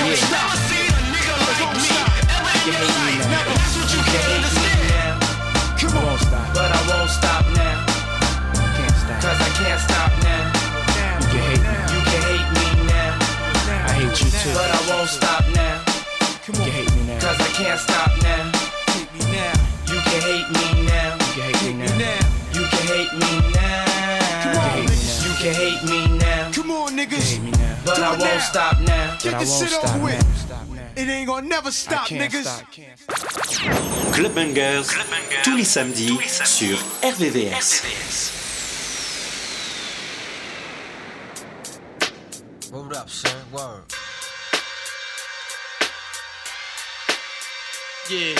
You 0.00 0.06
ain't 0.16 0.30
never 0.32 0.56
seen 0.68 0.88
a 0.88 1.00
nigga 1.12 1.34
like 1.44 1.76
me. 1.76 1.92
Ever 2.32 2.56
in 2.56 2.72
your 2.72 2.88
life. 2.88 3.24
That's 3.28 3.76
what 3.76 3.88
you 3.92 4.00
can't 4.00 4.32
understand. 4.32 5.20
Come 5.80 5.96
on. 5.96 6.04
Won't 6.06 6.20
stop. 6.20 6.46
But 6.54 6.70
I 6.72 6.80
won't 6.88 7.10
stop 7.10 7.44
now. 7.52 7.84
Can't 8.76 8.96
stop. 8.96 9.20
Cause 9.20 9.40
I 9.40 9.50
can't 9.60 9.80
stop 9.80 10.10
now. 10.24 10.44
You 11.20 11.26
can 11.28 11.42
hate 11.44 11.60
me. 11.60 11.76
You 11.92 12.00
can 12.08 12.20
hate 12.32 12.48
me 12.56 12.66
now. 12.88 13.12
I 13.84 13.92
hate 13.92 14.16
you 14.24 14.30
too. 14.30 14.52
But 14.56 14.70
I 14.72 14.80
won't 14.88 15.08
stop 15.08 15.44
now. 15.52 15.84
You 16.46 16.52
can 16.52 16.64
hate 16.64 16.64
me 16.64 16.74
now. 16.74 16.80
Cause 16.80 16.89
I 17.40 17.48
can't 17.56 17.80
stop 17.80 18.10
now. 18.22 18.52
Hate 18.92 19.12
me 19.12 19.20
now. 19.32 19.54
You 19.90 19.98
can 20.08 20.20
hate 20.28 20.48
me 20.58 20.66
now. 20.86 21.16
You 21.36 21.42
can 21.42 21.54
hate 21.54 21.74
me 21.74 21.86
now. 21.98 22.20
You 22.52 22.64
can 22.72 22.84
hate 22.92 23.12
me 23.22 23.30
now. 23.52 24.40
Come 24.42 24.56
on, 24.60 24.86
niggas. 24.86 25.24
You 25.24 25.32
can 25.40 25.54
hate 25.54 25.82
me 25.90 26.00
now. 26.18 26.52
Come 26.52 26.70
on, 26.70 26.96
niggas. 26.96 27.28
But 27.84 27.98
I 27.98 28.16
won't 28.16 28.42
stop 28.42 28.80
now. 28.80 29.16
Get 29.22 29.38
this 29.38 29.58
shit 29.58 29.72
over 29.72 30.04
with. 30.04 30.26
It 30.96 31.08
ain't 31.08 31.26
gonna 31.28 31.46
never 31.48 31.70
stop, 31.70 32.08
niggas. 32.08 32.62
Club 34.12 34.34
Bangers, 34.34 34.86
tous 35.44 35.56
les 35.56 35.64
samedis 35.64 36.18
sur 36.44 36.78
RVVS. 37.02 37.82
Word 42.72 42.94
up, 42.94 43.08
son. 43.08 43.30
Word. 43.52 43.82
Yeah. 48.10 48.34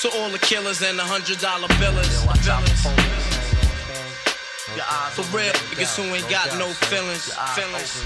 To 0.00 0.08
all 0.16 0.30
the 0.30 0.38
killers 0.38 0.80
and 0.80 0.98
the 0.98 1.02
hundred 1.02 1.38
dollar 1.40 1.68
billers. 1.76 2.24
For 5.12 5.36
real, 5.36 5.52
niggas 5.52 5.94
who 5.94 6.04
ain't 6.14 6.26
got 6.30 6.58
no 6.58 6.68
feelings. 6.88 7.28
Feelings. 7.52 8.00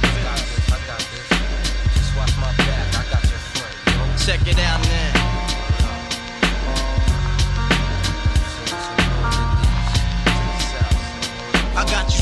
Check 4.26 4.40
it 4.48 4.58
out 4.58 4.82
now. 4.82 5.22
I 11.76 11.84
got 11.92 12.12
you 12.12 12.21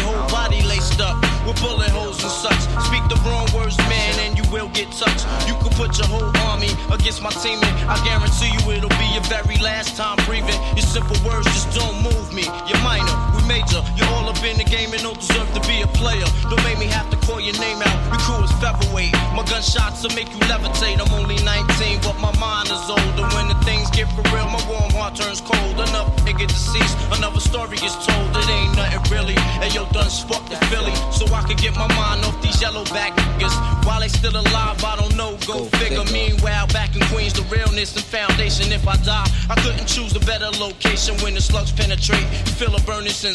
whole 0.00 0.28
body 0.28 0.62
laced 0.62 1.00
up 1.00 1.16
with 1.46 1.60
bullet 1.60 1.90
holes 1.90 2.22
and 2.22 2.32
such. 2.32 2.60
Speak 2.88 3.04
the 3.08 3.20
wrong 3.26 3.46
words, 3.54 3.76
man, 3.90 4.14
and 4.20 4.38
you 4.38 4.44
will 4.50 4.68
get 4.68 4.90
touched. 4.92 5.26
You 5.46 5.54
could 5.62 5.72
put 5.72 5.96
your 5.98 6.08
whole 6.08 6.32
army 6.48 6.70
against 6.90 7.22
my 7.22 7.30
team, 7.30 7.58
and 7.62 7.74
I 7.90 7.96
guarantee 8.04 8.50
you 8.52 8.62
it'll 8.72 8.92
be 8.98 9.08
your 9.12 9.24
very 9.28 9.58
last 9.58 9.96
time 9.96 10.16
breathing. 10.26 10.58
Your 10.76 10.86
simple 10.86 11.16
words 11.26 11.46
just 11.52 11.70
don't 11.74 12.02
move 12.02 12.32
me. 12.32 12.44
You're 12.68 12.82
minor, 12.82 13.14
major. 13.46 13.80
You're 13.96 14.08
all 14.16 14.28
up 14.28 14.42
in 14.44 14.56
the 14.56 14.64
game 14.64 14.92
and 14.92 15.02
don't 15.02 15.18
deserve 15.18 15.48
to 15.54 15.60
be 15.68 15.82
a 15.82 15.88
player. 15.98 16.26
Don't 16.50 16.62
make 16.64 16.78
me 16.78 16.86
have 16.86 17.08
to 17.10 17.16
call 17.26 17.40
your 17.40 17.56
name 17.60 17.80
out. 17.82 17.98
Your 18.10 18.20
crew 18.20 18.42
is 18.44 18.52
featherweight. 18.58 19.12
My 19.36 19.44
gunshots 19.44 20.02
will 20.02 20.14
make 20.14 20.30
you 20.32 20.40
levitate. 20.50 21.00
I'm 21.00 21.12
only 21.12 21.36
19, 21.42 22.00
but 22.02 22.16
my 22.20 22.32
mind 22.38 22.68
is 22.68 22.84
older. 22.88 23.24
When 23.36 23.48
the 23.48 23.58
things 23.64 23.90
get 23.90 24.08
for 24.16 24.22
real, 24.34 24.48
my 24.48 24.62
warm 24.68 24.92
heart 24.92 25.16
turns 25.16 25.40
cold. 25.40 25.76
Enough 25.78 26.08
nigga 26.24 26.46
deceased, 26.48 26.96
another 27.16 27.40
story 27.40 27.76
gets 27.76 27.96
told. 28.06 28.30
It 28.36 28.48
ain't 28.48 28.76
nothing 28.76 29.04
really. 29.12 29.36
And 29.60 29.72
yo, 29.74 29.84
done 29.92 30.10
fuck 30.28 30.48
the 30.48 30.56
Philly, 30.70 30.94
so 31.12 31.26
I 31.34 31.42
can 31.42 31.56
get 31.56 31.74
my 31.74 31.88
mind 31.96 32.24
off 32.24 32.40
these 32.42 32.60
yellow 32.60 32.84
back 32.96 33.12
niggas. 33.16 33.54
While 33.84 34.00
they 34.00 34.08
still 34.08 34.36
alive, 34.36 34.82
I 34.84 34.96
don't 34.96 35.16
know. 35.16 35.36
Go, 35.46 35.64
figure. 35.80 36.04
Meanwhile, 36.12 36.66
back 36.68 36.94
in 36.96 37.02
Queens, 37.12 37.32
the 37.32 37.42
realness 37.54 37.94
and 37.96 38.04
foundation. 38.04 38.72
If 38.72 38.86
I 38.86 38.96
die, 39.04 39.28
I 39.50 39.54
couldn't 39.60 39.86
choose 39.86 40.14
a 40.16 40.20
better 40.20 40.50
location 40.58 41.16
when 41.22 41.34
the 41.34 41.40
slugs 41.40 41.72
penetrate. 41.72 42.26
You 42.46 42.52
feel 42.56 42.74
a 42.74 42.80
burning 42.82 43.12
sensation, 43.12 43.33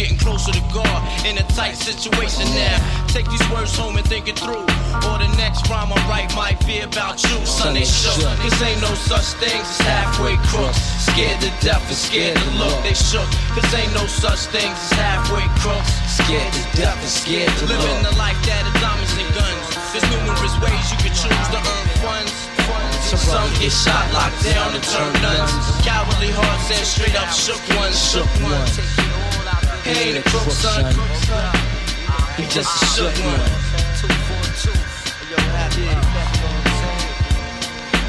getting 0.00 0.16
closer 0.16 0.52
to 0.52 0.60
God 0.72 1.00
in 1.26 1.38
a 1.38 1.44
tight 1.52 1.76
situation 1.76 2.44
now. 2.54 2.76
Take 3.08 3.28
these 3.28 3.44
words 3.50 3.76
home 3.76 3.96
and 3.96 4.06
think 4.06 4.28
it 4.28 4.38
through. 4.38 4.64
Or 5.06 5.16
the 5.20 5.28
next 5.36 5.68
rhyme 5.68 5.92
I 5.92 5.98
write 6.08 6.34
might 6.34 6.58
be 6.66 6.80
about 6.80 7.22
you. 7.22 7.36
Son, 7.44 7.74
they 7.74 7.84
shook. 7.84 8.16
Cause 8.40 8.62
ain't 8.62 8.80
no 8.80 8.92
such 8.94 9.36
things 9.40 9.66
as 9.66 9.80
halfway 9.84 10.36
crooks. 10.48 10.80
Scared 11.04 11.40
to 11.40 11.50
death 11.60 11.84
and 11.84 11.96
scared 11.96 12.36
to 12.36 12.50
look. 12.56 12.76
They 12.82 12.94
shook. 12.94 13.28
Cause 13.52 13.68
ain't 13.74 13.92
no 13.94 14.06
such 14.06 14.48
things 14.54 14.72
as 14.72 14.92
halfway 14.96 15.44
crooks. 15.60 15.92
Scared 16.08 16.52
to 16.52 16.62
death 16.80 16.98
and 17.00 17.12
scared 17.12 17.52
to 17.60 17.66
look. 17.66 17.78
Living 17.78 18.02
the 18.02 18.16
life 18.16 18.38
that 18.46 18.64
is 18.64 18.76
diamonds 18.80 19.14
and 19.20 19.30
guns. 19.36 19.66
There's 19.92 20.06
numerous 20.10 20.54
ways 20.64 20.84
you 20.90 20.98
can 21.04 21.12
choose 21.12 21.48
to 21.52 21.58
earn 21.60 21.88
funds. 22.00 22.32
Some 23.10 23.50
get 23.58 23.72
shot, 23.72 24.06
locked 24.14 24.38
down, 24.44 24.72
and 24.72 24.84
turn 24.84 25.12
nuns. 25.20 25.52
Cowardly 25.82 26.30
hearts 26.30 26.70
and 26.70 26.86
straight 26.86 27.16
up 27.18 27.28
shook 27.34 27.60
ones. 27.76 27.98
Shook 27.98 28.30
ones. 28.40 29.19
He 29.84 29.90
ain't 29.90 30.18
a 30.18 30.22
crook, 30.28 30.50
son. 30.50 30.84
He 32.36 32.44
just 32.46 32.82
a 32.82 32.86
shook 32.86 33.14
one. 33.24 33.60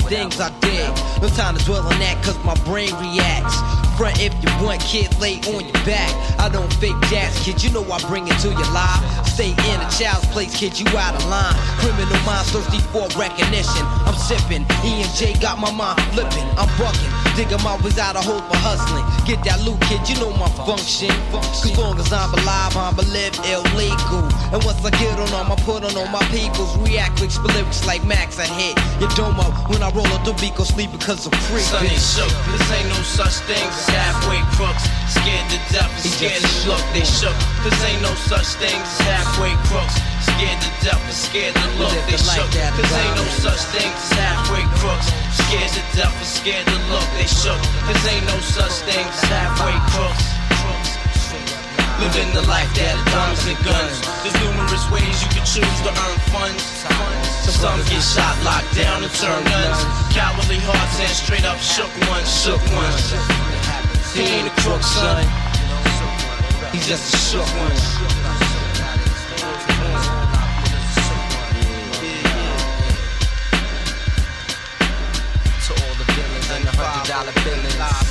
things 0.00 0.40
I 0.40 0.50
did? 0.60 0.88
No 1.22 1.28
time 1.28 1.56
to 1.56 1.64
dwell 1.64 1.82
on 1.82 1.98
that, 2.00 2.22
cause 2.24 2.38
my 2.44 2.54
brain 2.64 2.92
reacts. 3.00 3.56
Front 3.96 4.20
if 4.20 4.32
you 4.40 4.48
want, 4.64 4.80
kid, 4.80 5.12
lay 5.20 5.36
on 5.52 5.60
your 5.60 5.80
back. 5.84 6.08
I 6.40 6.48
don't 6.48 6.72
fake 6.80 6.96
jazz, 7.10 7.36
kid, 7.44 7.62
you 7.62 7.70
know 7.70 7.84
I 7.92 8.00
bring 8.08 8.26
it 8.26 8.38
to 8.40 8.48
your 8.48 8.70
live. 8.72 9.00
Stay 9.28 9.52
in 9.52 9.78
a 9.80 9.88
child's 9.92 10.26
place, 10.32 10.56
kid, 10.56 10.78
you 10.78 10.86
out 10.96 11.14
of 11.14 11.24
line. 11.28 11.54
Criminal 11.84 12.16
minds 12.24 12.50
thirsty 12.50 12.80
for 12.92 13.08
recognition. 13.18 13.84
I'm 14.08 14.16
sipping, 14.16 14.64
E 14.84 15.04
and 15.04 15.12
J 15.12 15.34
got 15.36 15.58
my 15.58 15.70
mind 15.70 16.00
flipping. 16.16 16.48
I'm 16.56 16.68
bucking, 16.80 17.12
digging 17.36 17.60
my 17.62 17.76
ways 17.84 17.98
out 17.98 18.16
of 18.16 18.24
hope 18.24 18.44
for 18.48 18.56
hustling. 18.56 19.04
Get 19.28 19.44
that 19.44 19.60
loot, 19.60 19.80
kid, 19.84 20.00
you 20.08 20.16
know 20.16 20.32
my 20.40 20.48
function. 20.64 21.12
Cause 21.28 21.76
long 21.76 22.00
as 22.00 22.12
I'm 22.12 22.32
alive, 22.32 22.72
I'm 22.76 22.96
a 22.96 23.04
live 23.12 23.36
illegal. 23.44 24.24
And 24.56 24.64
once 24.64 24.80
I 24.80 24.90
get 24.96 25.12
on 25.20 25.28
them, 25.28 25.52
I 25.52 25.56
put 25.60 25.84
on 25.84 25.92
all 25.96 26.08
my 26.08 26.24
peoples. 26.32 26.72
React 26.80 27.20
with 27.20 27.36
lyrics 27.52 27.84
like 27.86 28.02
Max, 28.04 28.40
I 28.40 28.48
hit 28.48 28.74
your 28.96 29.12
domo. 29.12 29.44
When 29.68 29.82
I 29.82 29.89
roll 29.94 30.06
up 30.14 30.24
the 30.24 30.32
beat, 30.38 30.54
go 30.54 30.64
sleep 30.64 30.90
because 30.92 31.26
I'm 31.26 31.34
free. 31.48 31.60
Sonny 31.60 31.94
shook, 31.98 32.30
cause 32.46 32.70
ain't 32.72 32.88
no 32.88 33.00
such 33.02 33.42
thing 33.46 33.62
as 33.62 33.88
halfway 33.88 34.40
crooks. 34.54 34.84
Scared 35.10 35.46
to 35.50 35.58
death 35.72 35.90
and 35.90 36.06
scared 36.06 36.42
to 36.42 36.52
look, 36.68 36.82
they 36.94 37.04
shook. 37.04 37.34
Cause 37.62 37.78
ain't 37.84 38.02
no 38.02 38.12
such 38.30 38.58
thing 38.60 38.76
as 38.76 38.98
halfway 39.06 39.52
crooks. 39.66 39.94
Scared 40.22 40.60
to 40.62 40.70
death 40.84 41.02
and 41.02 41.16
scared 41.16 41.54
to 41.54 41.66
look, 41.80 41.94
they 42.06 42.18
shook. 42.18 42.48
Cause 42.50 42.92
ain't 42.92 43.16
no 43.16 43.26
such 43.42 43.62
thing 43.74 43.90
as 43.90 44.10
halfway 44.14 44.64
crooks. 44.78 45.08
Scared 45.34 45.70
to 45.74 45.82
death 45.96 46.14
and 46.14 46.30
scared 46.30 46.66
to 46.66 46.78
look, 46.92 47.06
they 47.18 47.28
shook. 47.28 47.60
Cause 47.86 48.02
ain't 48.06 48.26
no 48.26 48.38
such 48.40 48.74
thing 48.86 49.06
as 49.06 49.22
halfway 49.26 49.76
crooks. 49.90 50.24
Living 52.00 52.32
the 52.32 52.42
life 52.48 52.72
that 52.80 52.96
comes 53.12 53.44
and 53.44 53.60
guns. 53.60 54.00
There's 54.24 54.34
numerous 54.40 54.84
ways 54.88 55.20
you 55.20 55.28
can 55.28 55.44
choose 55.44 55.78
to 55.84 55.92
earn 55.92 56.18
funds. 56.32 56.64
Some 57.60 57.76
get 57.92 58.00
shot, 58.00 58.40
locked 58.42 58.74
down, 58.74 59.04
and 59.04 59.12
turn 59.12 59.44
guns. 59.44 59.84
Cowardly 60.16 60.56
hearts 60.64 60.96
and 60.96 61.12
straight 61.12 61.44
up 61.44 61.58
shook 61.60 61.92
ones, 62.08 62.24
shook 62.24 62.62
ones. 62.72 63.12
He 64.16 64.22
ain't 64.22 64.48
a 64.48 64.54
crook, 64.62 64.82
son. 64.82 65.28
He's 66.72 66.88
just 66.88 67.12
a 67.12 67.18
shook 67.18 67.46
one. 67.60 67.76
To 75.68 75.72
all 75.84 75.94
the 76.00 76.06
villains 76.16 76.48
and 76.48 76.64
the 76.64 76.72
hundred 76.80 77.12
dollar 77.12 77.34
billings. 77.44 78.09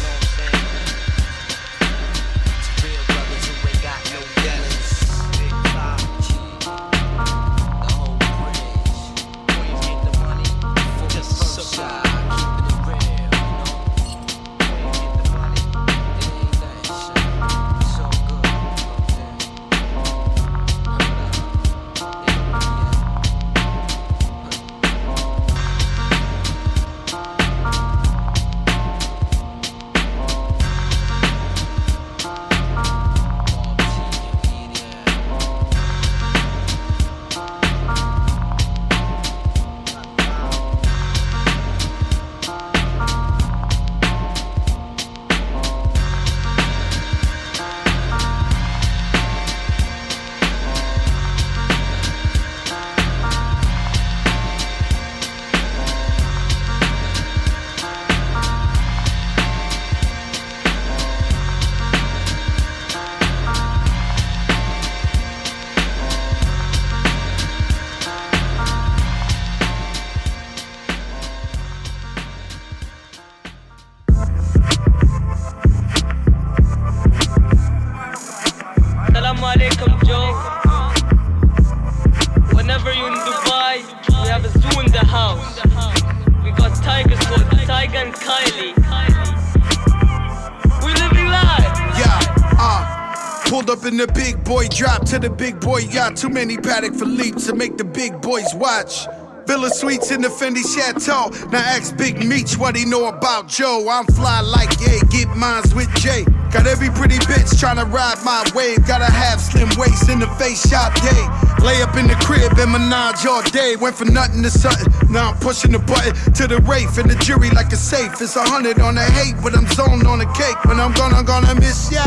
The 95.22 95.30
big 95.30 95.60
boy 95.60 95.80
yacht. 95.80 96.16
Too 96.18 96.30
many 96.30 96.58
paddock 96.58 96.96
for 96.96 97.06
leaps 97.06 97.48
to 97.48 97.56
make 97.56 97.78
the 97.78 97.84
big 97.84 98.22
boys 98.22 98.54
watch. 98.56 99.08
Villa 99.48 99.70
Suites 99.70 100.12
in 100.12 100.22
the 100.22 100.28
Fendi 100.28 100.62
Chateau. 100.62 101.30
Now 101.50 101.60
ask 101.60 101.98
Big 101.98 102.24
Meech 102.24 102.58
what 102.58 102.76
he 102.76 102.86
know 102.86 103.08
about 103.08 103.48
Joe. 103.48 103.88
I'm 103.90 104.06
fly 104.06 104.42
like 104.42 104.70
yeah, 104.80 105.00
get 105.10 105.28
mines 105.36 105.74
with 105.74 105.92
Jay. 105.96 106.24
Got 106.52 106.68
every 106.68 106.90
pretty 106.90 107.18
bitch 107.26 107.58
tryna 107.58 107.92
ride 107.92 108.24
my 108.24 108.46
wave. 108.54 108.86
Got 108.86 109.02
a 109.02 109.12
half 109.12 109.40
slim 109.40 109.70
waist 109.78 110.10
in 110.10 110.20
the 110.20 110.28
face 110.38 110.68
shop 110.70 110.94
day. 111.02 111.49
Lay 111.64 111.82
up 111.82 111.96
in 111.98 112.08
the 112.08 112.16
crib 112.24 112.58
and 112.58 112.72
menage 112.72 113.26
all 113.26 113.42
day. 113.44 113.76
Went 113.76 113.96
from 113.96 114.14
nothing 114.14 114.44
to 114.44 114.50
something. 114.50 114.88
Now 115.12 115.32
I'm 115.32 115.38
pushing 115.40 115.72
the 115.72 115.80
button 115.80 116.14
to 116.34 116.48
the 116.48 116.60
Wraith 116.62 116.98
and 116.98 117.10
the 117.10 117.16
jury 117.16 117.50
like 117.52 117.72
a 117.72 117.76
safe. 117.76 118.22
It's 118.22 118.36
a 118.36 118.44
hundred 118.44 118.80
on 118.80 118.96
the 118.96 119.04
hate, 119.04 119.36
but 119.44 119.56
I'm 119.58 119.68
zoned 119.68 120.08
on 120.08 120.20
the 120.20 120.30
cake. 120.38 120.64
When 120.66 120.80
I'm 120.80 120.94
gonna, 120.94 121.24
gonna 121.24 121.56
miss 121.56 121.92
ya. 121.92 122.04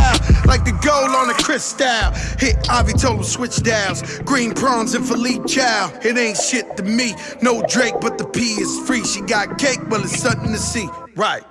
Like 0.47 0.65
the 0.65 0.73
gold 0.83 1.11
on 1.15 1.31
a 1.31 1.35
crystal. 1.35 2.13
Hit 2.39 2.57
Ivy 2.71 2.95
told 2.95 3.25
switch 3.27 3.57
dials. 3.63 4.03
Green 4.21 4.53
prawns 4.55 4.95
and 4.95 5.07
Philippe 5.07 5.47
Chow. 5.47 5.93
It 6.03 6.17
ain't 6.17 6.39
shit 6.39 6.77
to 6.77 6.83
me. 6.83 7.15
No 7.43 7.63
Drake, 7.63 7.95
but 8.01 8.19
the 8.19 8.27
P 8.27 8.61
is 8.61 8.87
free. 8.87 9.05
She 9.05 9.21
got 9.21 9.59
cake, 9.59 9.81
well, 9.89 10.03
it's 10.03 10.19
something 10.19 10.53
to 10.53 10.59
see. 10.59 10.89
Right. 11.15 11.43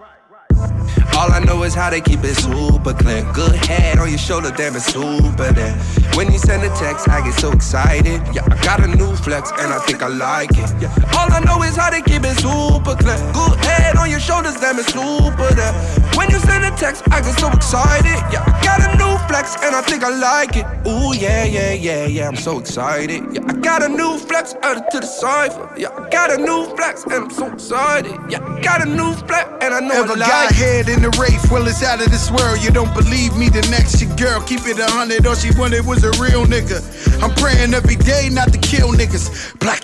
All 1.17 1.31
I 1.31 1.39
know 1.39 1.63
is 1.63 1.73
how 1.73 1.89
they 1.89 2.01
keep 2.01 2.23
it 2.23 2.35
super 2.35 2.93
clean. 2.93 3.25
Good 3.33 3.55
head 3.55 3.99
on 3.99 4.09
your 4.09 4.17
shoulder, 4.17 4.51
damn 4.51 4.75
it's 4.75 4.85
super 4.85 5.51
there. 5.51 5.73
When 6.15 6.31
you 6.31 6.39
send 6.39 6.63
a 6.63 6.69
text, 6.75 7.09
I 7.09 7.21
get 7.23 7.33
so 7.39 7.51
excited. 7.51 8.21
Yeah, 8.33 8.45
I 8.49 8.55
got 8.63 8.83
a 8.83 8.87
new 8.87 9.15
flex 9.15 9.51
and 9.51 9.73
I 9.73 9.79
think 9.85 10.01
I 10.01 10.07
like 10.07 10.51
it. 10.51 10.69
Yeah. 10.81 10.93
All 11.17 11.31
I 11.31 11.39
know 11.41 11.61
is 11.63 11.75
how 11.75 11.89
they 11.89 12.01
keep 12.01 12.23
it 12.23 12.37
super 12.39 12.95
clean. 12.95 13.19
Good 13.33 13.59
head 13.65 13.97
on 13.97 14.09
your 14.09 14.19
shoulders, 14.19 14.55
damn 14.55 14.79
it's 14.79 14.91
super 14.93 15.53
there. 15.55 15.73
When 16.15 16.29
you 16.29 16.39
send 16.39 16.65
a 16.65 16.71
text, 16.75 17.03
I 17.11 17.21
get 17.21 17.37
so 17.39 17.49
excited. 17.51 18.17
Yeah, 18.31 18.43
I 18.45 18.63
got 18.63 18.79
a 18.81 18.97
new 18.97 19.11
flex 19.31 19.55
and 19.63 19.73
I 19.73 19.81
think 19.81 20.03
I 20.03 20.09
like 20.09 20.57
it. 20.57 20.65
Ooh 20.85 21.15
yeah, 21.15 21.45
yeah, 21.45 21.71
yeah, 21.71 22.05
yeah, 22.05 22.27
I'm 22.27 22.35
so 22.35 22.59
excited. 22.59 23.23
Yeah, 23.33 23.47
I 23.47 23.53
got 23.53 23.81
a 23.81 23.87
new 23.87 24.17
flex 24.17 24.55
added 24.61 24.83
to 24.91 24.99
the 24.99 25.07
cipher. 25.07 25.73
Yeah, 25.77 25.95
I 25.95 26.09
got 26.09 26.33
a 26.33 26.37
new 26.37 26.65
flex 26.75 27.05
and 27.05 27.13
I'm 27.13 27.29
so 27.29 27.47
excited. 27.47 28.11
Yeah, 28.29 28.43
I 28.43 28.61
got 28.61 28.81
a 28.85 28.89
new 28.99 29.13
flex 29.27 29.47
and 29.63 29.73
I 29.73 29.79
know 29.79 30.03
Ever 30.03 30.13
I 30.13 30.19
got 30.19 30.45
like 30.45 30.51
it. 30.51 30.55
head 30.55 30.89
in 30.89 31.01
the 31.01 31.11
race, 31.15 31.43
well, 31.49 31.65
it's 31.65 31.81
out 31.81 32.03
of 32.03 32.11
this 32.11 32.29
world. 32.29 32.61
You 32.61 32.71
don't 32.71 32.93
believe 32.93 33.37
me, 33.37 33.47
the 33.47 33.65
next 33.71 34.01
your 34.01 34.13
girl. 34.17 34.41
Keep 34.41 34.67
it 34.67 34.79
a 34.79 34.91
hundred, 34.91 35.25
all 35.25 35.35
she 35.35 35.51
wanted 35.57 35.85
was 35.85 36.03
a 36.03 36.11
real 36.19 36.43
nigga. 36.45 36.83
I'm 37.23 37.33
praying 37.35 37.73
every 37.73 37.95
day 37.95 38.27
not 38.29 38.51
to 38.51 38.59
kill 38.59 38.91
niggas. 38.91 39.57
Black. 39.59 39.81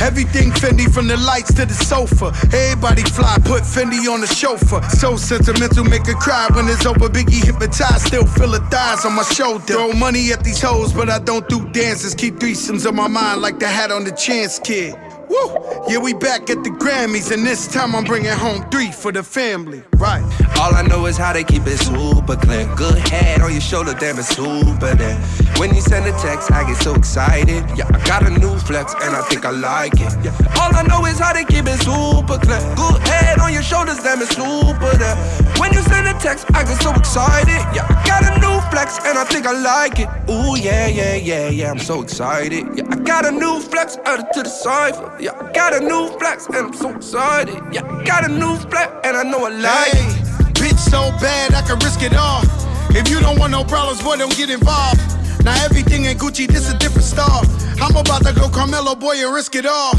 Everything 0.00 0.50
Fendi 0.50 0.92
from 0.92 1.06
the 1.06 1.16
lights 1.16 1.54
to 1.54 1.64
the 1.64 1.74
sofa. 1.74 2.32
Everybody 2.52 3.02
fly, 3.02 3.36
put 3.44 3.62
Fendi 3.62 4.10
on 4.12 4.20
the 4.20 4.26
chauffeur. 4.26 4.82
So 4.90 5.16
sentimental, 5.16 5.84
make 5.84 6.06
her 6.06 6.14
cry 6.14 6.48
when 6.52 6.68
it's 6.68 6.84
over. 6.84 7.08
Biggie 7.08 7.44
hypnotized, 7.44 8.06
still 8.06 8.26
feel 8.26 8.52
her 8.52 8.63
thighs 8.70 9.04
on 9.04 9.14
my 9.14 9.22
shoulder. 9.22 9.64
Throw 9.64 9.92
money 9.92 10.32
at 10.32 10.44
these 10.44 10.60
hoes, 10.60 10.92
but 10.92 11.08
I 11.08 11.18
don't 11.18 11.48
do 11.48 11.68
dances. 11.70 12.14
Keep 12.14 12.36
threesomes 12.36 12.86
on 12.86 12.96
my 12.96 13.08
mind 13.08 13.40
like 13.40 13.58
the 13.58 13.68
hat 13.68 13.90
on 13.90 14.04
the 14.04 14.12
chance 14.12 14.58
kid. 14.58 14.94
Woo! 15.28 15.84
Yeah, 15.88 15.98
we 15.98 16.12
back 16.12 16.50
at 16.50 16.62
the 16.64 16.70
Grammys, 16.70 17.32
and 17.32 17.46
this 17.46 17.66
time 17.66 17.94
I'm 17.94 18.04
bringing 18.04 18.30
home 18.32 18.68
three 18.70 18.90
for 18.92 19.10
the 19.10 19.22
family. 19.22 19.82
Right. 19.96 20.22
All 20.60 20.74
I 20.74 20.82
know 20.82 21.06
is 21.06 21.16
how 21.16 21.32
they 21.32 21.44
keep 21.44 21.66
it 21.66 21.78
super 21.78 22.36
clean. 22.36 22.72
Good 22.74 22.98
head 23.08 23.40
on 23.40 23.52
your 23.52 23.60
shoulder, 23.60 23.94
damn 23.94 24.18
it's 24.18 24.28
super 24.36 24.94
there. 24.94 25.16
When 25.58 25.74
you 25.74 25.80
send 25.80 26.06
a 26.06 26.12
text, 26.18 26.52
I 26.52 26.66
get 26.66 26.76
so 26.82 26.94
excited. 26.94 27.64
Yeah, 27.76 27.88
I 27.88 28.04
got 28.06 28.26
a 28.26 28.30
new 28.30 28.58
flex 28.58 28.94
and 29.00 29.16
I 29.16 29.22
think 29.28 29.44
I 29.44 29.50
like 29.50 29.94
it. 29.94 30.12
Yeah. 30.22 30.36
All 30.60 30.74
I 30.74 30.82
know 30.82 31.04
is 31.06 31.18
how 31.18 31.32
they 31.32 31.44
keep 31.44 31.66
it 31.66 31.80
super 31.80 32.38
clean. 32.38 32.62
Good 32.74 33.00
head 33.08 33.38
on 33.40 33.52
your 33.52 33.62
shoulders, 33.62 33.98
damn 34.02 34.20
it's 34.20 34.36
super 34.36 34.96
there. 34.96 35.16
When 35.58 35.72
you 35.72 35.80
send 35.82 36.06
a 36.08 36.14
text, 36.20 36.46
I 36.54 36.64
get 36.64 36.80
so 36.82 36.92
excited. 36.92 37.60
Yeah, 37.74 37.86
I 37.88 38.04
got 38.06 38.22
a 38.28 38.40
new 38.40 38.53
flex 38.74 38.98
and 39.06 39.16
I 39.16 39.24
think 39.24 39.46
I 39.46 39.52
like 39.52 40.00
it. 40.00 40.08
Ooh 40.28 40.58
yeah, 40.58 40.88
yeah, 40.88 41.14
yeah, 41.14 41.48
yeah, 41.48 41.70
I'm 41.70 41.78
so 41.78 42.02
excited. 42.02 42.66
Yeah, 42.76 42.90
I 42.90 42.96
got 42.96 43.24
a 43.24 43.30
new 43.30 43.60
flex 43.60 43.96
added 44.04 44.26
to 44.34 44.42
the 44.42 44.48
cipher. 44.48 45.16
Yeah, 45.20 45.38
I 45.38 45.52
got 45.52 45.74
a 45.74 45.80
new 45.80 46.08
flex 46.18 46.46
and 46.48 46.56
I'm 46.56 46.72
so 46.72 46.90
excited. 46.90 47.54
Yeah, 47.72 47.86
I 47.86 48.02
got 48.04 48.28
a 48.28 48.32
new 48.42 48.56
flex 48.56 48.90
and 49.04 49.16
I 49.16 49.22
know 49.22 49.46
I 49.46 49.50
like 49.50 49.94
it. 49.94 50.14
Bitch 50.58 50.80
so 50.90 51.02
bad 51.22 51.54
I 51.54 51.62
can 51.62 51.78
risk 51.86 52.02
it 52.02 52.16
all. 52.16 52.42
If 52.90 53.08
you 53.08 53.20
don't 53.20 53.38
want 53.38 53.52
no 53.52 53.62
problems, 53.62 54.02
boy, 54.02 54.16
don't 54.16 54.36
get 54.36 54.50
involved. 54.50 55.00
Now 55.44 55.54
everything 55.64 56.06
in 56.06 56.18
Gucci, 56.18 56.48
this 56.48 56.72
a 56.72 56.76
different 56.76 57.06
star. 57.06 57.42
I'm 57.80 57.94
about 57.94 58.26
to 58.26 58.32
go 58.34 58.48
Carmelo, 58.48 58.96
boy, 58.96 59.22
and 59.22 59.32
risk 59.32 59.54
it 59.54 59.66
all. 59.66 59.94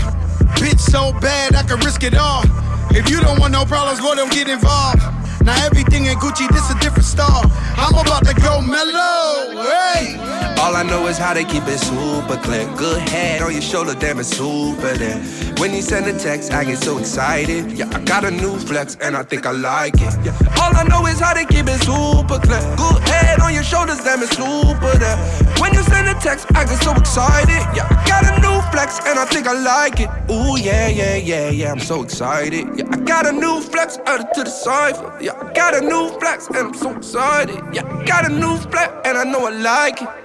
Bitch 0.60 0.80
so 0.80 1.14
bad 1.22 1.56
I 1.56 1.64
can 1.64 1.80
risk 1.80 2.04
it 2.04 2.16
all. 2.16 2.44
If 2.92 3.10
you 3.10 3.22
don't 3.22 3.40
want 3.40 3.54
no 3.54 3.64
problems, 3.64 4.02
boy, 4.02 4.16
don't 4.16 4.32
get 4.34 4.50
involved. 4.50 5.02
Now 5.46 5.64
everything 5.64 6.06
in 6.08 6.18
Gucci, 6.18 6.50
this 6.50 6.72
a 6.72 6.80
different 6.80 7.06
star. 7.06 7.44
I'm 7.78 7.94
about 7.94 8.26
to 8.26 8.34
go 8.42 8.62
mellow. 8.62 9.62
Hey. 9.62 10.18
All 10.60 10.76
I 10.76 10.82
know 10.82 11.06
is 11.06 11.20
how 11.20 11.36
they 11.36 11.46
keep 11.46 11.68
it 11.68 11.78
super 11.78 12.38
clear. 12.38 12.66
Good 12.76 13.08
head 13.10 13.44
on 13.44 13.52
your 13.52 13.62
shoulder, 13.62 13.94
damn 13.94 14.18
it's 14.18 14.36
super 14.36 14.94
there. 14.98 15.20
When 15.60 15.72
you 15.74 15.84
send 15.84 16.08
a 16.08 16.18
text, 16.18 16.52
I 16.52 16.64
get 16.64 16.80
so 16.80 16.98
excited. 16.98 17.72
Yeah, 17.74 17.90
I 17.94 18.00
got 18.02 18.26
a 18.26 18.32
new 18.32 18.58
flex 18.58 18.98
and 19.00 19.16
I 19.16 19.22
think 19.22 19.46
I 19.46 19.52
like 19.52 19.94
it. 19.96 20.14
Yeah. 20.26 20.36
All 20.60 20.76
I 20.76 20.84
know 20.90 21.06
is 21.06 21.20
how 21.20 21.36
they 21.36 21.46
keep 21.46 21.68
it 21.68 21.84
super 21.84 22.40
clear. 22.40 22.62
Good 22.78 23.08
head 23.08 23.40
on 23.42 23.54
your 23.54 23.64
shoulders, 23.64 24.00
damn 24.04 24.24
it's 24.24 24.36
super 24.36 24.98
there. 24.98 25.18
When 25.62 25.74
you 25.74 25.84
send 25.84 26.08
a 26.08 26.20
text, 26.20 26.48
I 26.56 26.66
get 26.66 26.82
so 26.82 26.94
excited. 26.94 27.62
Yeah, 27.78 27.88
I 27.90 28.04
got 28.08 28.26
a 28.26 28.42
new 28.42 28.60
flex 28.72 29.00
and 29.06 29.20
I 29.20 29.26
think 29.26 29.48
I 29.48 29.54
like 29.54 30.00
it. 30.00 30.10
Ooh 30.32 30.58
yeah, 30.58 30.88
yeah, 30.88 31.16
yeah, 31.16 31.50
yeah, 31.50 31.72
I'm 31.72 31.80
so 31.80 32.02
excited. 32.02 32.68
Yeah, 32.76 32.86
I 32.90 32.98
got 32.98 33.28
a 33.28 33.32
new 33.32 33.62
flex 33.62 34.00
added 34.06 34.34
to 34.34 34.44
the 34.44 34.50
cipher. 34.50 35.18
Yeah, 35.22 35.35
Got 35.54 35.76
a 35.76 35.82
new 35.82 36.10
flex 36.20 36.48
and 36.48 36.58
I'm 36.58 36.74
so 36.74 36.96
excited. 36.96 37.62
Yeah, 37.74 37.84
got 38.06 38.30
a 38.30 38.34
new 38.34 38.58
flex 38.58 38.94
and 39.06 39.18
I 39.18 39.24
know 39.26 39.46
I 39.46 39.52
like 39.52 40.02
it. 40.02 40.25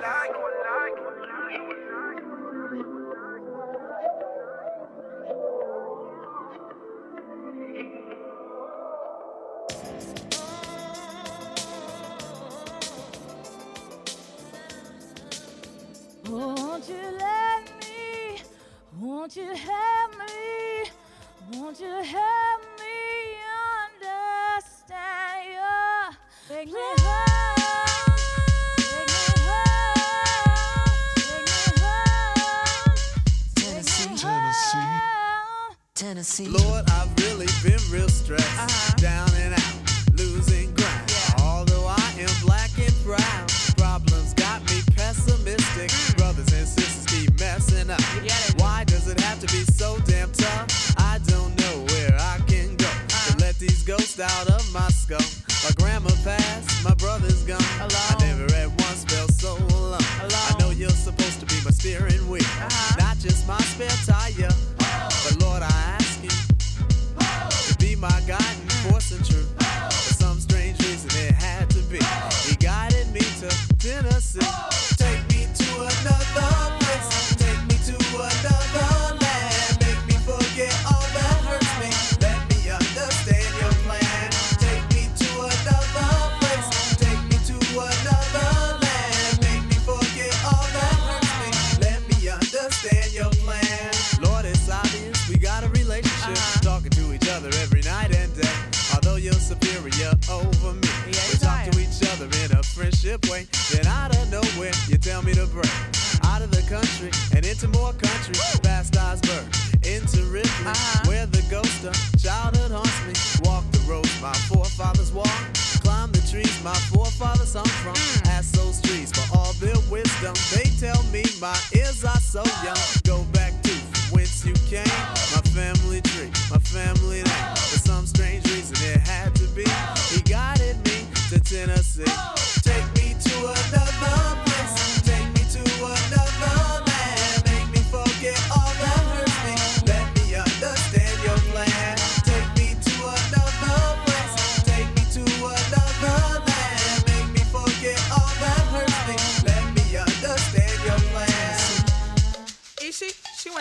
Country. 108.40 108.60
Past 108.62 108.96
Osborne, 108.96 109.46
into 109.84 110.22
Ripley, 110.30 110.50
uh-huh. 110.66 111.08
where 111.08 111.26
the 111.26 111.42
ghost 111.50 111.84
of 111.84 111.94
childhood 112.20 112.70
haunts 112.70 113.00
me. 113.06 113.14
Walk 113.48 113.64
the 113.72 113.80
roads 113.88 114.10
my 114.20 114.32
forefathers 114.48 115.12
walked. 115.12 115.82
Climb 115.82 116.12
the 116.12 116.20
trees 116.30 116.62
my 116.62 116.74
forefathers 116.92 117.54
hung 117.54 117.72
from. 117.82 117.94
Mm. 117.94 118.26
Ask 118.28 118.52
those 118.52 118.80
trees 118.82 119.10
for 119.12 119.36
all 119.36 119.52
their 119.54 119.78
wisdom. 119.90 120.34
They 120.54 120.68
tell 120.78 121.02
me 121.04 121.24
my 121.40 121.56
ears 121.74 122.04
are 122.04 122.20
so 122.20 122.44
young. 122.62 122.84
Go 123.04 123.24
back 123.32 123.60
to 123.62 123.72
whence 124.12 124.44
you 124.44 124.54
came. 124.68 124.84
My 125.32 125.42
family 125.52 126.00
tree, 126.02 126.30
my 126.50 126.58
family 126.58 127.22
name. 127.22 127.56
For 127.56 127.78
some 127.78 128.06
strange 128.06 128.44
reason, 128.52 128.76
it 128.88 129.00
had 129.00 129.34
to 129.36 129.46
be. 129.48 129.64
He 130.12 130.20
guided 130.22 130.76
me 130.84 131.06
to 131.30 131.40
Tennessee. 131.40 132.39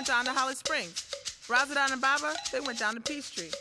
Down 0.10 0.26
to 0.26 0.34
Holly 0.34 0.56
Springs. 0.56 1.06
Razadon 1.45 1.93
and 1.93 2.02
Baba, 2.02 2.34
they 2.52 2.60
went 2.60 2.80
down 2.80 2.95
to 2.95 3.00
Peachtree. 3.00 3.54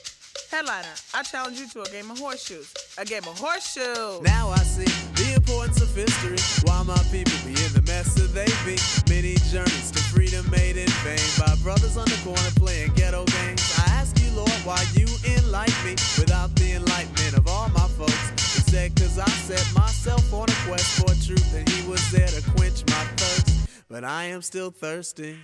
Headliner, 0.50 0.96
I 1.12 1.22
challenge 1.22 1.60
you 1.60 1.68
to 1.76 1.82
a 1.82 1.88
game 1.92 2.10
of 2.10 2.18
horseshoes. 2.18 2.72
A 2.96 3.04
game 3.04 3.24
of 3.28 3.38
horseshoes. 3.38 4.22
Now 4.22 4.48
I 4.48 4.64
see 4.64 4.88
the 5.12 5.34
importance 5.36 5.82
of 5.82 5.94
history. 5.94 6.40
Why 6.64 6.82
my 6.84 6.96
people 7.12 7.36
be 7.44 7.52
in 7.52 7.72
the 7.76 7.84
mess 7.84 8.14
that 8.14 8.32
they 8.32 8.48
be. 8.64 8.80
Many 9.12 9.36
journeys 9.52 9.90
to 9.92 10.00
freedom 10.08 10.48
made 10.48 10.78
in 10.78 10.88
vain 11.04 11.20
by 11.36 11.52
brothers 11.62 11.98
on 11.98 12.08
the 12.08 12.16
corner 12.24 12.50
playing 12.56 12.94
ghetto 12.96 13.26
games. 13.26 13.60
I 13.84 14.00
ask 14.00 14.16
you, 14.16 14.32
Lord, 14.32 14.58
why 14.64 14.80
you 14.94 15.04
enlighten 15.36 15.76
me 15.84 16.00
without 16.16 16.56
the 16.56 16.80
enlightenment 16.80 17.36
of 17.36 17.46
all 17.46 17.68
my 17.76 17.88
folks. 18.00 18.32
Said, 18.72 18.96
cause 18.96 19.18
I 19.18 19.28
set 19.44 19.64
myself 19.74 20.32
on 20.32 20.48
a 20.48 20.56
quest 20.64 20.96
for 20.96 21.12
truth 21.26 21.54
and 21.54 21.68
he 21.68 21.86
was 21.86 22.00
there 22.10 22.28
to 22.28 22.40
quench 22.56 22.88
my 22.88 23.04
thirst. 23.20 23.68
But 23.90 24.04
I 24.04 24.24
am 24.32 24.40
still 24.40 24.70
thirsty. 24.70 25.36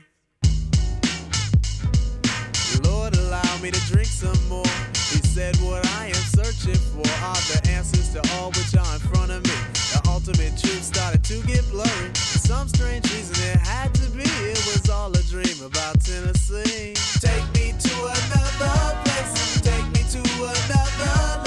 Lord, 2.82 3.16
allow 3.16 3.56
me 3.62 3.70
to 3.70 3.80
drink 3.87 4.08
some 4.08 4.38
more. 4.48 4.66
He 5.12 5.20
said, 5.22 5.56
What 5.58 5.87
I 6.00 6.06
am 6.06 6.24
searching 6.34 6.80
for 6.92 7.06
are 7.22 7.42
the 7.52 7.60
answers 7.70 8.12
to 8.14 8.20
all 8.34 8.50
which 8.50 8.74
are 8.74 8.94
in 8.94 9.00
front 9.00 9.30
of 9.30 9.42
me. 9.44 9.58
The 9.92 10.02
ultimate 10.08 10.58
truth 10.58 10.82
started 10.82 11.22
to 11.24 11.42
get 11.46 11.68
blurry. 11.70 12.08
For 12.14 12.38
some 12.38 12.68
strange 12.68 13.04
reason, 13.12 13.37
it 13.50 13.58
had 13.58 13.94
to 13.94 14.10
be. 14.10 14.24
It 14.24 14.62
was 14.66 14.88
all 14.90 15.12
a 15.12 15.22
dream 15.24 15.62
about 15.64 16.00
Tennessee. 16.00 16.94
Take 17.20 17.46
me 17.54 17.74
to 17.78 17.94
another 18.04 18.96
place. 19.04 19.60
Take 19.60 19.87
me 19.92 20.02
to 20.10 20.22
another 20.42 21.43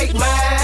bite 0.00 0.14
mine. 0.14 0.63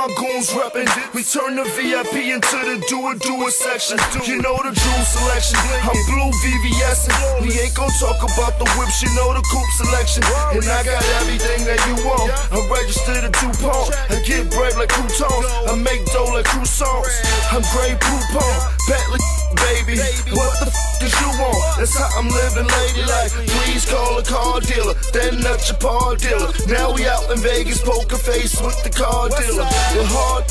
My 0.00 0.08
goons 0.16 0.48
repping. 0.56 0.88
We 1.12 1.20
turn 1.20 1.56
the 1.60 1.64
VIP 1.76 2.32
into 2.32 2.56
the 2.64 2.80
do 2.88 3.12
it, 3.12 3.20
do 3.20 3.36
it 3.44 3.52
section. 3.52 4.00
You 4.24 4.40
know 4.40 4.56
the 4.56 4.72
jewel 4.72 5.04
selection. 5.04 5.60
I'm 5.84 6.00
blue 6.08 6.32
VVS. 6.40 7.12
We 7.44 7.52
ain't 7.60 7.76
gon' 7.76 7.92
talk 8.00 8.16
about 8.24 8.56
the 8.56 8.64
whips, 8.80 9.04
you 9.04 9.12
know 9.12 9.36
the 9.36 9.44
coupe 9.52 9.72
selection. 9.76 10.24
And 10.56 10.64
I 10.64 10.80
got 10.88 11.04
everything 11.20 11.68
that 11.68 11.80
you 11.84 12.00
want. 12.08 12.32
I'm 12.48 12.64
registered 12.72 13.28
at 13.28 13.36
DuPont. 13.36 13.92
I 14.08 14.16
get 14.24 14.48
bread 14.48 14.76
like 14.80 14.88
croutons. 14.88 15.44
I 15.68 15.76
make 15.76 16.00
dough 16.16 16.32
like 16.32 16.48
croissants. 16.48 17.20
I'm 17.52 17.60
Grey 17.76 17.92
Poupon. 18.00 18.79
Bentley, 18.90 19.22
baby. 19.54 20.02
What 20.34 20.50
the 20.58 20.66
f 20.66 20.98
is 20.98 21.14
you 21.22 21.30
want? 21.38 21.62
That's 21.78 21.94
how 21.94 22.10
I'm 22.18 22.26
living 22.26 22.66
ladylike. 22.66 23.30
Please 23.62 23.86
call 23.86 24.18
a 24.18 24.24
car 24.26 24.58
dealer. 24.58 24.98
Then 25.14 25.46
up 25.46 25.62
your 25.62 25.78
paw 25.78 26.18
dealer. 26.18 26.50
Now 26.66 26.90
we 26.90 27.06
out 27.06 27.30
in 27.30 27.38
Vegas, 27.38 27.78
poker 27.86 28.18
face 28.18 28.58
with 28.58 28.82
the 28.82 28.90
car 28.90 29.30
dealer. 29.30 29.62
The 29.94 30.02
hard, 30.10 30.42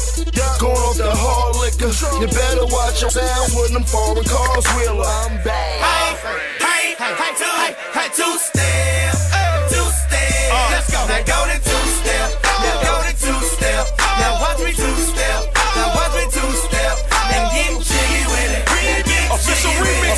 going 0.56 0.80
off 0.88 0.95
the 0.95 1.12
hard 1.12 1.60
liquor. 1.60 1.91
You 2.23 2.32
better 2.32 2.63
watch 2.71 3.04
your 3.04 3.12
sound 3.12 3.52
when 3.60 3.75
them 3.75 3.84
foreign 3.84 4.23
cars 4.23 4.67
wheel 4.71 5.04
I'm 5.04 5.36
back. 5.43 5.84
Hey, 5.84 6.15
hey, 6.63 6.95
hey, 6.95 7.13
hey, 7.19 7.34
two, 7.36 7.56
hey, 7.60 7.75
hey, 7.91 8.08
two 8.15 8.36
step, 8.39 9.19
two 9.67 9.84
step. 9.84 10.47
Uh. 10.47 10.80
Let's 10.80 10.88
go. 10.88 11.04
Now 11.12 11.28
go 11.28 11.39
to 11.43 11.60
two 11.60 11.86
step. 11.99 12.28
Now 12.39 12.88
go 12.88 12.95
to 13.04 13.13
two 13.19 13.39
step. 13.52 13.84
Now 13.99 14.39
watch 14.39 14.63
me 14.63 14.71
two 14.71 14.95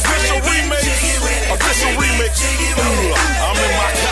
Official 0.03 0.39
remix, 0.41 0.81
official 1.53 1.91
remix, 2.01 2.33
I'm 3.45 3.60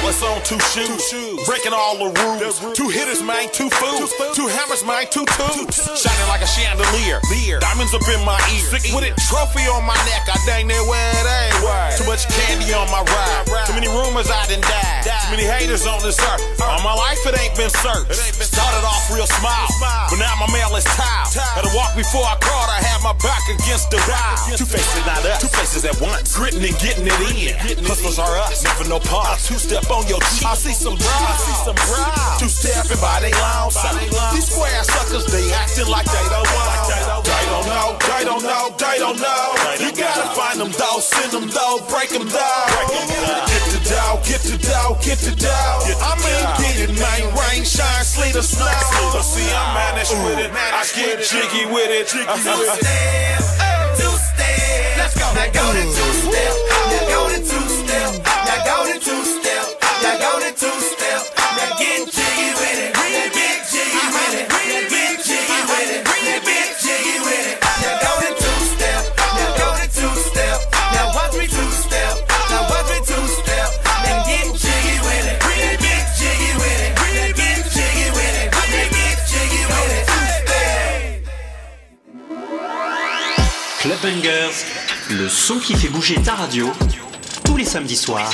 Cutlass 0.09 0.25
on 0.25 0.41
two 0.41 0.57
shoes, 0.57 1.37
breaking 1.45 1.73
all 1.73 1.93
the 1.93 2.09
rules. 2.09 2.57
Two 2.73 2.89
hitters, 2.89 3.21
man, 3.21 3.45
two 3.53 3.69
fools. 3.69 4.09
Two 4.33 4.47
hammers, 4.47 4.81
man, 4.81 5.05
two 5.11 5.25
tubes. 5.37 5.77
Shining 6.01 6.27
like 6.27 6.41
a 6.41 6.49
chandelier. 6.49 7.21
Diamonds 7.61 7.93
up 7.93 8.01
in 8.09 8.17
my 8.25 8.41
ears. 8.57 8.73
Sick 8.73 8.89
with 8.89 9.05
it, 9.05 9.13
trophy 9.29 9.69
on 9.69 9.85
my 9.85 9.93
neck. 10.09 10.25
I 10.25 10.37
dang 10.49 10.65
near 10.65 10.81
where 10.89 11.13
it 11.13 11.27
ain't. 11.29 12.01
Too 12.01 12.09
much 12.09 12.25
candy 12.25 12.73
on 12.73 12.89
my 12.89 13.05
ride. 13.05 13.45
Too 13.69 13.77
many 13.77 13.85
rumors 13.85 14.33
I 14.33 14.49
done 14.49 14.65
died. 14.65 15.05
Too 15.05 15.37
many 15.37 15.45
haters 15.45 15.85
on 15.85 16.01
this 16.01 16.17
earth. 16.17 16.41
All 16.57 16.81
my 16.81 16.93
life 16.97 17.21
it 17.29 17.37
ain't 17.37 17.53
been 17.53 17.69
searched. 17.69 18.17
Started 18.41 18.81
off 18.81 19.13
real 19.13 19.29
small, 19.29 19.69
but 20.09 20.17
now 20.17 20.33
my 20.41 20.49
mail 20.49 20.73
is 20.73 20.89
tiled. 20.97 21.37
Had 21.37 21.69
to 21.69 21.73
walk 21.77 21.93
before 21.93 22.25
I 22.25 22.33
crawled. 22.41 22.73
I 22.73 22.81
had 22.81 22.97
my 23.05 23.13
back 23.21 23.45
against 23.45 23.93
the 23.93 24.01
wall. 24.09 24.57
Two 24.57 24.65
faces, 24.65 25.05
not 25.05 25.21
us. 25.21 25.37
Two 25.37 25.53
faces 25.53 25.85
at 25.85 26.01
once. 26.01 26.33
Gritting 26.33 26.65
and 26.65 26.77
getting 26.81 27.05
it 27.05 27.19
in. 27.29 27.53
Hustlers 27.85 28.17
are 28.17 28.37
us. 28.41 28.65
Never 28.65 28.89
no 28.89 28.97
pause. 28.97 29.45
Two 29.45 29.61
step 29.61 29.85
on 29.91 29.98
your 30.07 30.21
cheek. 30.31 30.45
I 30.45 30.55
see 30.55 30.75
some 30.75 30.95
brows. 30.95 31.27
I 31.27 31.35
see 31.41 31.57
some 31.65 31.79
brows. 31.89 32.39
Two 32.39 32.47
stepping 32.47 33.01
by 33.01 33.19
they 33.19 33.33
lounge. 33.41 33.75
These 34.31 34.47
square 34.53 34.83
suckers, 34.83 35.25
they 35.27 35.51
acting 35.51 35.89
like 35.89 36.05
they 36.07 36.25
don't 36.29 36.45
know. 36.45 37.19
They 37.25 37.45
don't 37.49 37.65
know. 37.65 37.87
They 37.99 38.23
don't 38.23 38.43
know. 38.43 38.63
They 38.77 38.97
don't 38.99 39.19
know. 39.19 39.43
You 39.81 39.91
gotta 39.91 40.31
find 40.35 40.59
them 40.59 40.71
though. 40.77 40.99
Send 41.01 41.31
them 41.33 41.49
though. 41.49 41.83
Break 41.89 42.09
them 42.13 42.27
though. 42.29 42.65
Get 43.49 43.65
the 43.73 43.79
dough. 43.89 44.21
Get 44.23 44.41
the 44.45 44.57
dough. 44.61 44.95
Get 45.01 45.19
the 45.19 45.33
dough. 45.35 45.83
I'm 45.99 46.19
in 46.23 46.45
get 46.61 46.89
it, 46.89 46.93
man. 46.99 47.33
Rain, 47.35 47.63
shine, 47.65 48.03
sleet 48.03 48.35
or 48.35 48.43
snow. 48.43 48.67
So 49.11 49.21
see, 49.21 49.47
I'm 49.51 49.73
managed 49.73 50.13
with 50.23 50.39
it. 50.39 50.51
I 50.53 50.85
get 50.95 51.23
jiggy 51.23 51.65
with 51.71 51.89
it. 51.89 52.07
Two 52.07 52.23
step, 52.23 53.39
two 53.97 54.13
step. 54.15 54.97
Let's 54.97 55.15
go. 55.17 55.27
Now 55.33 55.49
go 55.51 55.65
to 55.73 55.83
two 55.83 56.11
step. 56.23 56.53
Now 56.91 57.03
go 57.09 57.21
to 57.29 57.39
two 57.39 57.65
step. 57.67 58.09
Now 58.45 58.59
go 58.65 58.93
to 58.93 58.99
two 58.99 59.23
step. 59.25 59.38
Club 83.79 83.97
Bangers, 84.03 84.65
le 85.09 85.29
son 85.29 85.57
qui 85.57 85.73
fait 85.73 85.87
bouger 85.87 86.15
ta 86.21 86.35
radio 86.35 86.69
tous 87.45 87.55
les 87.55 87.63
samedis 87.63 87.95
soirs 87.95 88.29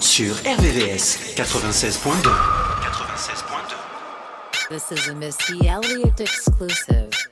sur 0.00 0.34
RVVS 0.34 1.34
96.2. 1.36 2.30
This 4.68 4.92
is 4.92 5.08
a 5.08 5.14
Missy 5.14 5.66
Elliott 5.66 6.20
exclusive. 6.20 7.27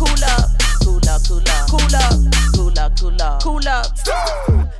Cool 0.00 0.24
up, 0.24 0.48
cool 0.80 1.04
up, 1.12 1.20
cool 1.28 1.44
up, 1.44 1.68
cool 1.68 1.92
up, 1.92 2.16
cool 2.56 2.78
up, 2.80 2.96
cool 2.96 3.20
up, 3.20 3.42
cool 3.42 3.68
up. 3.68 3.84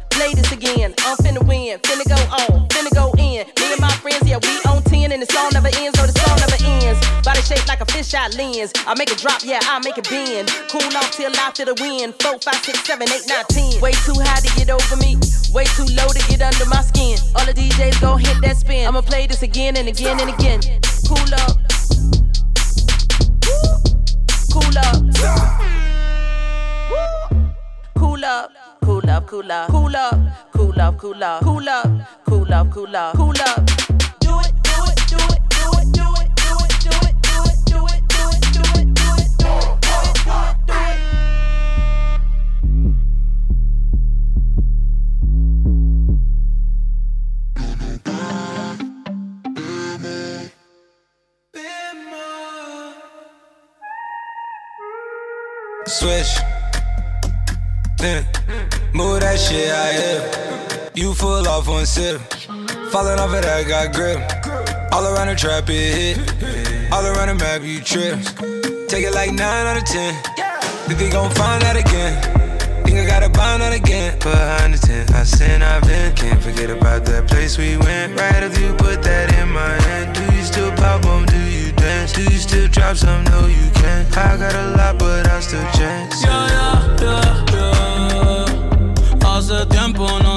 Play 0.08 0.32
this 0.32 0.50
again, 0.52 0.94
I'm 1.04 1.16
finna 1.18 1.44
win, 1.46 1.78
finna 1.80 2.08
go 2.08 2.16
on, 2.32 2.68
finna 2.68 2.92
go 2.94 3.12
in. 3.20 3.44
Me 3.60 3.72
and 3.72 3.80
my 3.80 3.92
friends, 4.00 4.24
yeah, 4.24 4.40
we 4.40 4.52
on 4.64 4.82
10 4.82 5.12
and 5.12 5.20
the 5.20 5.26
song 5.26 5.50
never 5.52 5.68
ends, 5.68 5.96
no, 6.00 6.06
the 6.08 6.16
song 6.24 6.36
never 6.40 6.56
ends. 6.64 7.00
Body 7.22 7.42
shaped 7.42 7.68
like 7.68 7.82
a 7.82 7.84
fisheye 7.84 8.32
lens. 8.36 8.72
I 8.86 8.94
make 8.96 9.12
it 9.12 9.18
drop, 9.18 9.44
yeah, 9.44 9.60
I 9.62 9.78
make 9.84 9.98
it 9.98 10.08
bend. 10.08 10.48
Cool 10.72 10.88
off 10.96 11.12
till 11.12 11.34
after 11.36 11.64
the 11.66 11.76
wind. 11.80 12.14
Four, 12.20 12.38
five, 12.40 12.64
six, 12.64 12.80
seven, 12.84 13.08
eight, 13.12 13.24
nine, 13.28 13.44
ten. 13.48 13.80
Way 13.80 13.92
too 14.08 14.16
high 14.16 14.40
to 14.40 14.50
get 14.56 14.70
over 14.70 14.96
me, 14.96 15.16
way 15.52 15.64
too 15.76 15.88
low 16.00 16.08
to 16.08 16.22
get 16.32 16.40
under 16.40 16.64
my 16.64 16.80
skin. 16.80 17.20
All 17.36 17.44
the 17.44 17.52
DJs 17.52 18.00
gon' 18.00 18.20
hit 18.20 18.40
that 18.40 18.56
spin. 18.56 18.88
I'ma 18.88 19.02
play 19.02 19.26
this 19.26 19.42
again 19.42 19.76
and 19.76 19.88
again 19.88 20.18
and 20.20 20.30
again. 20.32 20.60
Cool 21.04 21.28
up. 21.44 21.60
Cool 24.52 24.78
up. 24.78 24.96
Cool 27.96 28.24
up. 28.24 28.52
Cool 28.82 29.10
up, 29.10 29.26
cool 29.26 29.50
up, 29.52 29.70
cool 29.70 29.96
up, 29.96 30.20
cool 30.52 30.80
up, 30.80 30.98
cool 30.98 31.22
up, 31.22 31.42
cool 31.42 31.68
up, 31.68 31.90
cool 32.24 32.52
up, 32.52 32.70
cool 32.70 32.96
up, 32.96 33.16
cool 33.16 33.40
up. 33.40 33.79
Switch. 56.00 56.32
Then 57.98 58.24
move 58.94 59.20
that 59.20 59.38
shit 59.38 59.68
out 59.68 59.92
here. 59.92 60.90
You 60.94 61.12
full 61.12 61.46
off 61.46 61.68
one 61.68 61.84
sip. 61.84 62.22
Falling 62.90 63.20
off 63.20 63.34
it, 63.34 63.44
I 63.44 63.64
got 63.64 63.92
grip. 63.92 64.16
All 64.92 65.04
around 65.04 65.28
the 65.28 65.34
trap, 65.36 65.68
it 65.68 66.16
hit. 66.16 66.90
All 66.90 67.04
around 67.04 67.28
the 67.28 67.34
map, 67.34 67.60
you 67.62 67.82
trip. 67.82 68.16
Take 68.88 69.04
it 69.04 69.12
like 69.12 69.32
9 69.32 69.40
out 69.42 69.76
of 69.76 69.84
10. 69.84 70.14
Think 70.88 70.98
they 70.98 71.10
gon' 71.10 71.30
find 71.32 71.60
that 71.64 71.76
again. 71.76 72.16
Think 72.82 72.96
I 72.96 73.04
gotta 73.04 73.28
bind 73.28 73.60
that 73.60 73.74
again. 73.74 74.18
Behind 74.20 74.72
the 74.72 74.78
tent, 74.78 75.12
I 75.12 75.24
sin, 75.24 75.60
I've 75.60 75.82
been. 75.82 76.16
Can't 76.16 76.42
forget 76.42 76.70
about 76.70 77.04
that 77.12 77.28
place 77.28 77.58
we 77.58 77.76
went. 77.76 78.18
Right 78.18 78.42
after 78.42 78.58
you 78.58 78.72
put 78.72 79.02
that 79.02 79.38
in 79.38 79.52
my 79.52 79.74
hand. 79.82 80.16
Do 80.16 80.34
you 80.34 80.44
still 80.44 80.72
pop 80.76 81.04
on? 81.04 81.26
Do 81.26 81.36
you? 81.36 81.59
Do 82.14 82.22
you 82.22 82.38
still 82.38 82.68
drop 82.68 82.96
some? 82.96 83.24
No, 83.24 83.46
you 83.46 83.70
can't. 83.74 84.16
I 84.16 84.36
got 84.36 84.54
a 84.54 84.76
lot, 84.76 84.98
but 84.98 85.26
I 85.28 85.40
still 85.40 85.62
chance. 85.72 86.22
Yeah, 86.22 86.48
yeah, 86.48 86.96
yeah, 87.02 87.44
yeah. 87.52 89.24
Hace 89.24 89.66
tiempo 89.68 90.06
no 90.22 90.29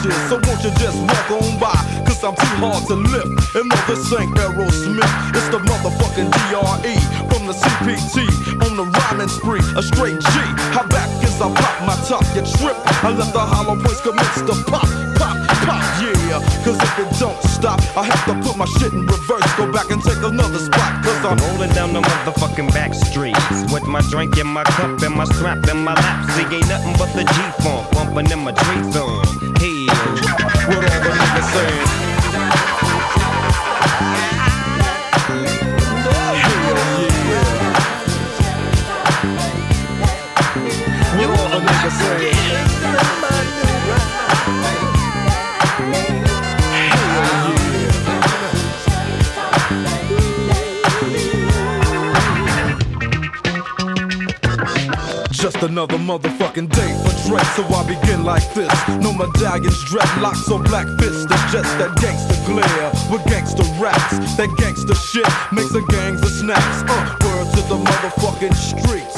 So 0.00 0.40
won't 0.48 0.64
you 0.64 0.72
just 0.80 0.96
walk 0.96 1.30
on 1.30 1.60
by? 1.60 1.76
Cause 2.08 2.24
I'm 2.24 2.32
too 2.32 2.56
hard 2.56 2.88
to 2.88 2.96
lift. 2.96 3.36
And 3.52 3.68
no, 3.68 3.76
this 3.84 4.08
ain't 4.16 4.32
it's 4.32 5.48
the 5.52 5.60
motherfucking 5.60 6.32
DRE 6.32 6.96
from 7.28 7.44
the 7.44 7.52
CPT 7.52 8.24
on 8.64 8.76
the 8.80 8.84
rhyming 8.88 9.28
spree. 9.28 9.60
A 9.76 9.82
straight 9.82 10.16
G. 10.16 10.32
How 10.72 10.88
back 10.88 11.08
as 11.20 11.36
I 11.36 11.52
pop 11.52 11.76
my 11.84 11.96
top, 12.08 12.24
you 12.32 12.40
trip. 12.56 12.76
I 13.04 13.12
let 13.12 13.28
the 13.32 13.44
hollow 13.44 13.76
points 13.76 14.00
commence 14.00 14.40
to 14.48 14.56
pop, 14.64 14.88
pop, 15.20 15.36
pop, 15.68 15.84
yeah. 16.00 16.40
Cause 16.64 16.80
if 16.80 16.98
it 16.98 17.10
don't 17.20 17.36
stop, 17.44 17.80
I 17.94 18.04
have 18.04 18.24
to 18.24 18.34
put 18.40 18.56
my 18.56 18.64
shit 18.80 18.94
in 18.94 19.04
reverse. 19.04 19.44
Go 19.60 19.70
back 19.70 19.90
and 19.90 20.02
take 20.02 20.24
another 20.24 20.60
spot. 20.64 21.04
Cause 21.04 21.20
I'm 21.28 21.36
rolling 21.52 21.76
down 21.76 21.92
the 21.92 22.00
motherfucking 22.00 22.72
back 22.72 22.94
streets 22.94 23.68
with 23.68 23.84
my 23.84 24.00
drink 24.08 24.38
in 24.38 24.46
my 24.46 24.64
cup 24.64 25.02
and 25.02 25.14
my 25.14 25.24
strap 25.24 25.68
in 25.68 25.84
my 25.84 25.92
lap. 25.92 26.30
See, 26.32 26.48
ain't 26.48 26.68
nothing 26.72 26.96
but 26.96 27.12
the 27.12 27.28
G-funk 27.28 27.92
bumping 27.92 28.32
in 28.32 28.40
my 28.40 28.52
Dre 28.52 28.92
song. 28.92 29.49
Hell, 30.00 30.16
what 30.68 30.80
all 30.80 31.00
the 31.02 31.10
niggas 31.10 31.48
saying? 31.52 31.88
What 41.18 41.28
all 41.38 41.48
the 41.50 41.58
niggas? 41.66 41.98
Just 55.30 55.62
another 55.62 55.98
motherfucking 55.98 56.68
day 56.70 57.09
so 57.28 57.64
I 57.74 57.84
begin 57.86 58.24
like 58.24 58.46
this. 58.54 58.72
No 59.00 59.12
medallions, 59.12 59.84
dreadlocks, 59.84 60.50
or 60.50 60.62
black 60.62 60.86
fists. 60.98 61.26
It's 61.30 61.52
just 61.52 61.70
that 61.78 61.94
gangster 62.00 62.38
glare 62.46 62.90
with 63.10 63.24
gangster 63.26 63.64
raps. 63.78 64.18
That 64.36 64.48
gangster 64.56 64.94
shit 64.94 65.28
makes 65.52 65.72
the 65.72 65.84
gangs 65.90 66.22
of 66.22 66.30
snaps. 66.30 66.82
Uh, 66.88 67.16
word 67.24 67.46
to 67.54 67.62
the 67.68 67.76
motherfucking 67.76 68.54
streets. 68.54 69.16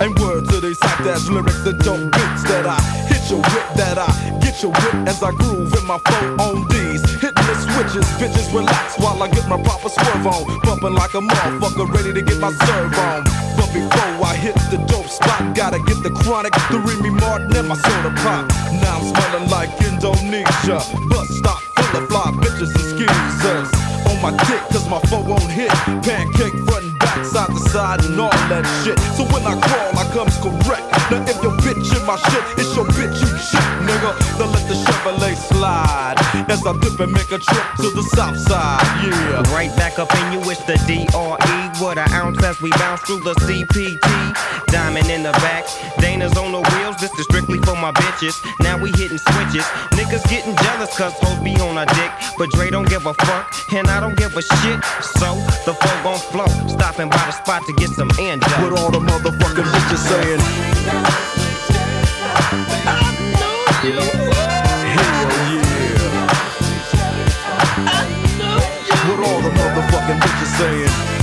And 0.00 0.18
word 0.18 0.48
to 0.50 0.60
these 0.60 0.78
hot 0.80 1.06
ass 1.06 1.28
lyrics 1.28 1.62
that 1.64 1.78
don't 1.80 2.10
beats 2.10 2.42
that 2.44 2.66
I 2.66 2.80
hit 3.06 3.30
your 3.30 3.40
whip, 3.40 3.68
that 3.76 3.98
I 3.98 4.10
get 4.40 4.62
your 4.62 4.72
whip 4.72 5.08
as 5.08 5.22
I 5.22 5.30
groove 5.30 5.72
in 5.74 5.86
my 5.86 5.98
phone 5.98 6.40
on 6.40 6.68
D's. 6.68 7.02
Hitting 7.20 7.43
the 7.74 7.88
switches, 7.90 8.06
bitches 8.18 8.54
relax 8.54 8.98
while 8.98 9.22
I 9.22 9.28
get 9.28 9.48
my 9.48 9.60
proper 9.62 9.88
swerve 9.88 10.26
on. 10.26 10.60
Bumping 10.62 10.94
like 10.94 11.14
a 11.14 11.20
motherfucker, 11.20 11.92
ready 11.92 12.12
to 12.12 12.22
get 12.22 12.40
my 12.40 12.52
serve 12.52 12.98
on. 12.98 13.24
But 13.56 13.72
before 13.72 14.26
I 14.26 14.34
hit 14.36 14.54
the 14.70 14.78
dope 14.88 15.08
spot, 15.08 15.54
gotta 15.54 15.78
get 15.78 16.02
the 16.02 16.10
chronic, 16.10 16.52
the 16.70 16.78
Remy 16.78 17.10
Martin, 17.10 17.56
and 17.56 17.68
my 17.68 17.76
soda 17.76 18.14
pop. 18.22 18.48
Now 18.82 18.98
I'm 18.98 19.04
smelling 19.04 19.50
like 19.50 19.70
Indonesia. 19.82 20.78
Bus 21.08 21.28
stop 21.38 21.60
full 21.76 22.02
of 22.02 22.08
fly 22.08 22.30
bitches 22.42 22.74
and 22.74 22.86
skeezers. 22.92 23.70
On 24.10 24.20
my 24.20 24.30
dick, 24.46 24.60
cause 24.70 24.88
my 24.88 25.00
phone 25.10 25.26
won't 25.26 25.50
hit. 25.50 25.70
Pancake 26.04 26.54
front 26.68 26.84
and 26.84 26.98
back, 26.98 27.24
side 27.24 27.48
to 27.48 27.60
side, 27.70 28.04
and 28.04 28.20
all 28.20 28.30
that 28.52 28.64
shit. 28.82 28.98
So 29.16 29.24
when 29.32 29.42
I 29.46 29.58
crawl, 29.58 29.90
I 29.98 30.04
comes 30.12 30.36
correct. 30.38 30.84
Now 31.10 31.24
if 31.24 31.42
your 31.42 31.56
bitch 31.64 31.88
in 31.96 32.04
my 32.06 32.16
shit, 32.16 32.44
it's 32.60 32.74
your 32.76 32.86
bitch 32.96 33.16
you 33.20 33.30
shit, 33.38 33.66
nigga. 33.88 34.12
Then 34.38 34.52
let 34.52 34.63
Chevrolet 34.84 35.36
slide. 35.36 36.16
As 36.48 36.66
I 36.66 36.72
dip 36.78 37.00
and 37.00 37.12
make 37.12 37.30
a 37.32 37.38
trip 37.38 37.66
to 37.76 37.90
the 37.90 38.02
south 38.14 38.36
side, 38.38 38.84
yeah. 39.04 39.42
Right 39.54 39.74
back 39.76 39.98
up 39.98 40.12
in 40.14 40.32
you, 40.32 40.40
it's 40.50 40.62
the 40.64 40.76
DRE. 40.86 41.82
What 41.82 41.98
an 41.98 42.10
ounce 42.12 42.42
as 42.44 42.60
we 42.60 42.70
bounce 42.70 43.00
through 43.02 43.20
the 43.20 43.34
CPT. 43.46 44.08
Diamond 44.66 45.08
in 45.08 45.22
the 45.22 45.32
back, 45.44 45.64
Dana's 45.98 46.36
on 46.36 46.52
the 46.52 46.60
wheels. 46.60 46.96
This 46.96 47.12
is 47.18 47.24
strictly 47.24 47.58
for 47.60 47.76
my 47.76 47.92
bitches. 47.92 48.36
Now 48.60 48.76
we 48.76 48.90
hitting 48.90 49.18
switches. 49.18 49.64
Niggas 49.96 50.28
getting 50.28 50.54
jealous 50.56 50.96
cause 50.96 51.14
hoes 51.20 51.42
be 51.42 51.54
on 51.60 51.78
our 51.78 51.86
dick. 51.86 52.12
But 52.36 52.50
Dre 52.50 52.70
don't 52.70 52.88
give 52.88 53.06
a 53.06 53.14
fuck, 53.14 53.54
and 53.72 53.88
I 53.88 54.00
don't 54.00 54.16
give 54.16 54.36
a 54.36 54.42
shit. 54.42 54.84
So 55.18 55.34
the 55.64 55.74
flow 55.74 56.02
gon' 56.02 56.18
flow. 56.32 56.68
Stopping 56.68 57.08
by 57.08 57.24
the 57.26 57.32
spot 57.32 57.62
to 57.66 57.72
get 57.74 57.90
some 57.90 58.10
end 58.18 58.44
up. 58.44 58.50
What 58.62 58.78
all 58.80 58.90
the 58.90 59.00
motherfucking 59.00 59.64
bitches 59.64 60.02
saying? 60.08 60.40
Hell 63.84 64.23
saying? 70.64 71.13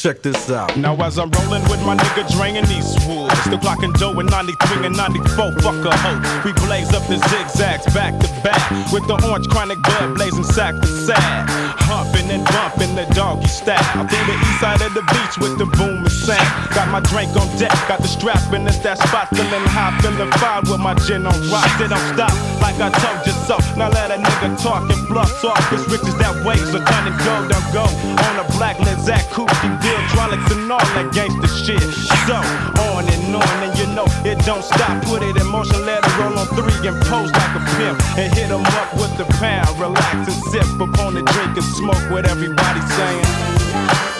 Check 0.00 0.22
this 0.22 0.50
out. 0.50 0.74
Now 0.78 0.96
as 1.04 1.18
I'm 1.18 1.28
rolling 1.28 1.60
with 1.68 1.84
my 1.84 1.94
nigga 1.94 2.24
and 2.24 2.64
Eastwood, 2.72 3.36
still 3.44 3.60
clocking 3.60 3.92
dough 4.00 4.18
in 4.18 4.24
93 4.32 4.86
and 4.86 4.96
94, 4.96 5.60
fuck 5.60 5.84
a 5.84 5.92
hoe. 5.92 6.40
We 6.40 6.56
blaze 6.64 6.88
up 6.96 7.04
the 7.04 7.20
zigzags 7.20 7.84
back 7.92 8.16
to 8.16 8.28
back 8.40 8.64
with 8.96 9.04
the 9.04 9.20
orange 9.28 9.46
chronic 9.48 9.76
blood 9.82 10.16
blazing 10.16 10.44
sack 10.44 10.72
to 10.80 10.86
sack. 11.04 11.44
Humping 11.84 12.30
and 12.32 12.40
bumping 12.48 12.96
the 12.96 13.04
doggy 13.12 13.44
style 13.44 13.76
through 14.08 14.24
the 14.24 14.40
east 14.40 14.60
side 14.60 14.80
of 14.80 14.94
the 14.96 15.04
beach 15.04 15.36
with 15.36 15.60
the 15.60 15.68
boom 15.76 16.00
and 16.00 16.16
sound. 16.24 16.48
Got 16.72 16.88
my 16.88 17.04
drink 17.04 17.36
on 17.36 17.44
deck, 17.60 17.76
got 17.84 18.00
the 18.00 18.08
strap 18.08 18.40
in 18.54 18.64
it's 18.64 18.78
that 18.80 18.96
spot 18.96 19.28
feeling 19.36 19.68
high, 19.68 19.92
feeling 20.00 20.32
fine 20.40 20.64
with 20.64 20.80
my 20.80 20.96
gin 21.04 21.28
on 21.28 21.36
rock. 21.52 21.68
They 21.76 21.92
don't 21.92 22.00
stop 22.16 22.32
like 22.64 22.80
I 22.80 22.88
told 22.88 23.20
you 23.28 23.36
so. 23.44 23.60
Now 23.76 23.92
let 23.92 24.08
a 24.08 24.16
nigga 24.16 24.56
talk 24.64 24.88
and 24.88 25.09
bluff 25.10 25.44
off. 25.44 25.58
This 25.70 25.82
riches 25.90 26.16
that 26.22 26.34
way, 26.46 26.56
so 26.70 26.78
turn 26.78 27.04
and 27.10 27.18
go, 27.26 27.34
don't 27.50 27.68
go 27.74 27.84
on 28.30 28.34
a 28.38 28.46
black 28.56 28.78
Lizak 28.78 29.26
Cookie 29.34 29.74
deal, 29.82 29.98
hydraulics 30.06 30.46
and 30.54 30.70
all 30.70 30.86
that 30.94 31.10
gangster 31.12 31.50
shit. 31.50 31.82
So 32.30 32.38
on 32.86 33.04
and 33.10 33.34
on, 33.34 33.56
and 33.66 33.74
you 33.76 33.90
know 33.90 34.06
it 34.22 34.38
don't 34.46 34.62
stop. 34.62 35.02
Put 35.04 35.22
it 35.26 35.36
in 35.36 35.46
motion, 35.50 35.84
let 35.84 36.06
it 36.06 36.14
roll 36.16 36.38
on 36.38 36.46
three 36.54 36.86
and 36.86 36.96
pose 37.10 37.32
like 37.34 37.54
a 37.58 37.62
pimp, 37.76 37.98
and 38.16 38.32
hit 38.32 38.50
'em 38.50 38.64
up 38.80 38.94
with 38.94 39.12
the 39.18 39.26
pound. 39.42 39.74
Relax 39.82 40.30
and 40.30 40.40
sip 40.54 40.68
upon 40.80 41.14
the 41.14 41.22
drink 41.34 41.58
and 41.58 41.68
smoke 41.76 42.04
what 42.10 42.24
everybody's 42.24 42.88
saying. 42.94 44.19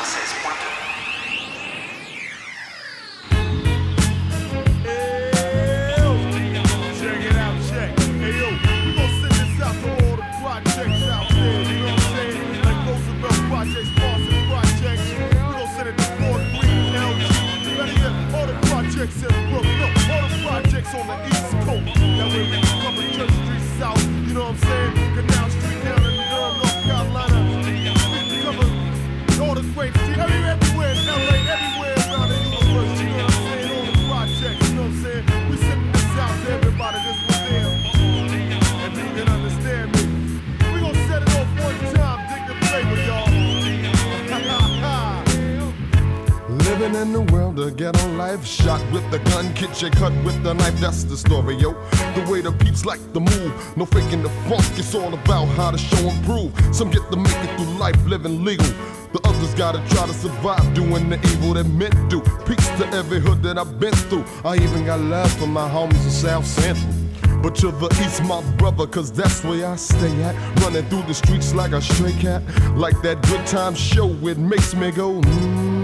cut 49.89 50.13
with 50.23 50.41
the 50.43 50.53
knife. 50.53 50.79
That's 50.79 51.03
the 51.03 51.17
story, 51.17 51.55
yo. 51.55 51.73
The 52.15 52.27
way 52.29 52.41
the 52.41 52.51
peeps 52.51 52.85
like 52.85 53.01
to 53.13 53.19
move, 53.19 53.77
no 53.77 53.85
faking 53.85 54.21
the 54.21 54.29
funk. 54.47 54.63
It's 54.77 54.93
all 54.93 55.13
about 55.13 55.45
how 55.57 55.71
to 55.71 55.77
show 55.77 56.09
and 56.09 56.25
prove. 56.25 56.51
Some 56.75 56.91
get 56.91 57.09
to 57.11 57.17
make 57.17 57.43
it 57.43 57.57
through 57.57 57.73
life 57.77 57.97
living 58.05 58.43
legal. 58.43 58.67
The 59.13 59.19
others 59.23 59.53
gotta 59.55 59.79
try 59.89 60.05
to 60.05 60.13
survive 60.13 60.73
doing 60.73 61.09
the 61.09 61.19
evil 61.31 61.53
that 61.55 61.65
meant 61.65 61.95
do. 62.09 62.21
Peace 62.45 62.67
to 62.79 62.87
every 62.93 63.19
hood 63.19 63.41
that 63.43 63.57
I've 63.57 63.79
been 63.79 63.93
through. 63.93 64.25
I 64.45 64.55
even 64.55 64.85
got 64.85 64.99
love 64.99 65.31
for 65.33 65.47
my 65.47 65.67
homies 65.67 66.03
in 66.03 66.11
South 66.11 66.45
Central. 66.45 66.93
But 67.41 67.55
to 67.55 67.71
the 67.71 67.87
east, 68.05 68.23
my 68.23 68.41
brother, 68.57 68.85
cause 68.85 69.11
that's 69.11 69.43
where 69.43 69.65
I 69.65 69.75
stay 69.75 70.23
at. 70.23 70.35
Running 70.61 70.85
through 70.89 71.03
the 71.03 71.13
streets 71.13 71.55
like 71.55 71.71
a 71.71 71.81
stray 71.81 72.13
cat. 72.13 72.43
Like 72.75 73.01
that 73.01 73.21
good 73.23 73.45
time 73.47 73.73
show, 73.73 74.09
it 74.27 74.37
makes 74.37 74.75
me 74.75 74.91
go, 74.91 75.19
mm-hmm. 75.21 75.80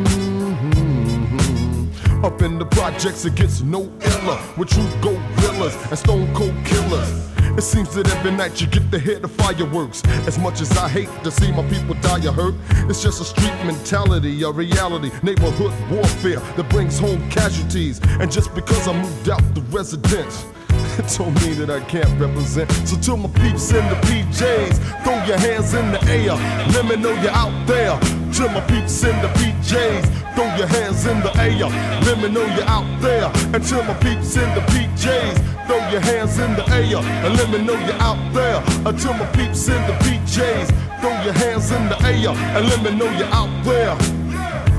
Up 2.28 2.41
in 2.41 2.59
the 2.59 2.65
projects, 2.65 3.23
it 3.23 3.36
gets 3.36 3.61
no 3.61 3.84
iller. 4.01 4.39
With 4.57 4.67
true 4.67 4.86
gorillas 4.99 5.73
and 5.89 5.97
stone 5.97 6.28
cold 6.36 6.53
killers. 6.65 7.09
It 7.57 7.61
seems 7.61 7.95
that 7.95 8.05
every 8.09 8.32
night 8.32 8.59
you 8.59 8.67
get 8.67 8.91
to 8.91 8.99
hear 8.99 9.17
the 9.19 9.30
fireworks. 9.30 10.03
As 10.28 10.38
much 10.38 10.59
as 10.59 10.78
I 10.78 10.89
hate 10.89 11.07
to 11.23 11.32
see 11.32 11.53
my 11.53 11.65
people 11.69 11.95
die 12.01 12.28
or 12.28 12.34
hurt, 12.34 12.55
it's 12.89 13.01
just 13.01 13.21
a 13.21 13.23
street 13.23 13.55
mentality, 13.63 14.43
a 14.43 14.51
reality, 14.51 15.09
neighborhood 15.23 15.71
warfare 15.89 16.41
that 16.57 16.67
brings 16.69 16.99
home 16.99 17.30
casualties. 17.30 18.01
And 18.19 18.30
just 18.30 18.53
because 18.53 18.89
I 18.89 19.01
moved 19.01 19.30
out 19.30 19.41
the 19.55 19.61
residence, 19.71 20.43
it 20.99 21.07
don't 21.17 21.34
mean 21.45 21.57
that 21.59 21.69
I 21.69 21.80
can't 21.86 22.11
represent. 22.19 22.69
So 22.89 22.97
to 22.97 23.15
my 23.15 23.30
peeps 23.39 23.71
in 23.71 23.88
the 23.88 23.95
PJs, 24.03 25.03
throw 25.05 25.23
your 25.23 25.39
hands 25.39 25.73
in 25.73 25.93
the 25.93 26.03
air. 26.11 26.36
Let 26.73 26.84
me 26.88 26.97
know 26.97 27.13
you're 27.21 27.32
out 27.32 27.67
there. 27.67 28.16
To 28.34 28.49
my 28.49 28.61
peeps 28.61 29.03
in 29.03 29.19
the 29.21 29.30
PJs, 29.30 30.36
throw 30.36 30.55
your 30.57 30.67
hands 30.67 31.05
in 31.07 31.19
the 31.21 31.32
air. 31.38 31.69
Let 32.05 32.19
me 32.19 32.30
know 32.30 32.45
you're 32.55 32.65
out 32.65 32.86
there. 33.01 33.32
And 33.53 33.88
my 33.88 33.93
peeps 33.95 34.36
in 34.36 34.53
the 34.53 34.61
PJs, 34.67 35.65
throw 35.65 35.89
your 35.89 36.01
hands 36.01 36.38
in 36.38 36.53
the 36.53 36.63
air. 36.69 36.97
And 37.25 37.36
let 37.36 37.49
me 37.49 37.63
know 37.63 37.73
you're 37.73 38.01
out 38.01 38.19
there. 38.34 38.61
Until 38.86 39.13
my 39.13 39.25
peeps 39.28 39.67
in 39.69 39.82
the 39.88 39.93
PJs, 40.03 40.67
throw 41.01 41.23
your 41.23 41.34
hands 41.34 41.71
in 41.71 41.89
the 41.89 41.97
air. 42.03 42.30
And 42.55 42.67
let 42.69 42.84
me 42.84 42.95
know 42.95 43.09
you're 43.17 43.34
out 43.34 43.49
there. 43.63 43.91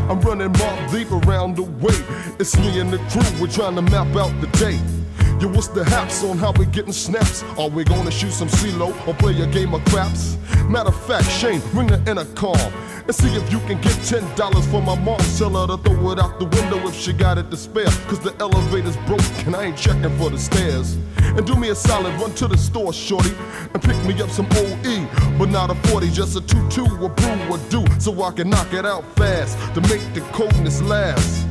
I'm 0.09 0.21
running 0.21 0.53
Mob 0.53 0.91
Deep 0.91 1.11
around 1.11 1.57
the 1.57 1.65
way. 1.65 1.99
It's 2.39 2.57
me 2.59 2.81
and 2.81 2.91
the 2.91 2.99
crew, 3.11 3.41
we're 3.41 3.53
trying 3.53 3.75
to 3.75 3.83
map 3.83 4.15
out 4.15 4.33
the 4.41 4.47
day. 4.59 4.79
Yo, 5.41 5.49
what's 5.49 5.69
the 5.69 5.85
haps 5.85 6.25
on 6.25 6.39
how 6.39 6.53
we 6.53 6.67
getting 6.67 6.93
snaps? 6.93 7.45
Are 7.59 7.69
we 7.69 7.85
gonna 7.85 8.11
shoot 8.11 8.33
some 8.33 8.49
CeeLo 8.49 8.91
or 9.07 9.15
play 9.15 9.41
a 9.41 9.47
game 9.47 9.75
of 9.75 9.85
craps? 9.87 10.37
Matter 10.69 10.89
of 10.89 11.07
fact, 11.07 11.31
Shane, 11.31 11.63
ring 11.73 11.87
the 11.87 11.99
intercom 12.11 12.59
and 13.09 13.17
see 13.17 13.35
if 13.35 13.51
you 13.51 13.59
can 13.61 13.81
get 13.81 13.95
ten 14.05 14.23
dollars 14.37 14.67
for 14.67 14.83
my 14.83 14.95
mom. 14.99 15.19
Tell 15.39 15.51
her 15.51 15.67
to 15.67 15.83
throw 15.83 16.13
it 16.13 16.19
out 16.19 16.39
the 16.39 16.45
window 16.45 16.87
if 16.87 16.95
she 16.95 17.13
got 17.13 17.39
it 17.39 17.51
to 17.51 17.57
spare. 17.57 17.91
Cause 18.07 18.21
the 18.21 18.35
elevator's 18.39 18.97
broke 19.09 19.47
and 19.47 19.57
I 19.57 19.65
ain't 19.65 19.79
checking 19.79 20.17
for 20.19 20.31
the 20.31 20.39
stairs. 20.39 20.99
And 21.19 21.47
do 21.47 21.57
me 21.57 21.71
a 21.71 21.75
solid, 21.75 22.13
run 22.21 22.35
to 22.35 22.47
the 22.47 22.59
store, 22.59 22.93
shorty, 22.93 23.33
and 23.73 23.83
pick 23.83 23.97
me 24.05 24.21
up 24.21 24.31
some 24.31 24.47
OE. 24.53 25.09
But 25.39 25.49
not 25.49 25.71
a 25.71 25.75
40, 25.89 26.11
just 26.11 26.37
a 26.37 26.41
2-2, 26.41 27.05
a 27.05 27.09
brew, 27.09 27.55
a 27.55 27.59
do, 27.71 27.85
so 28.01 28.23
I 28.23 28.31
can 28.33 28.51
knock 28.51 28.73
it 28.73 28.85
out 28.85 29.05
fast 29.17 29.57
to 29.75 29.81
make 29.83 30.03
the 30.15 30.21
coldness 30.33 30.83
last. 30.83 31.48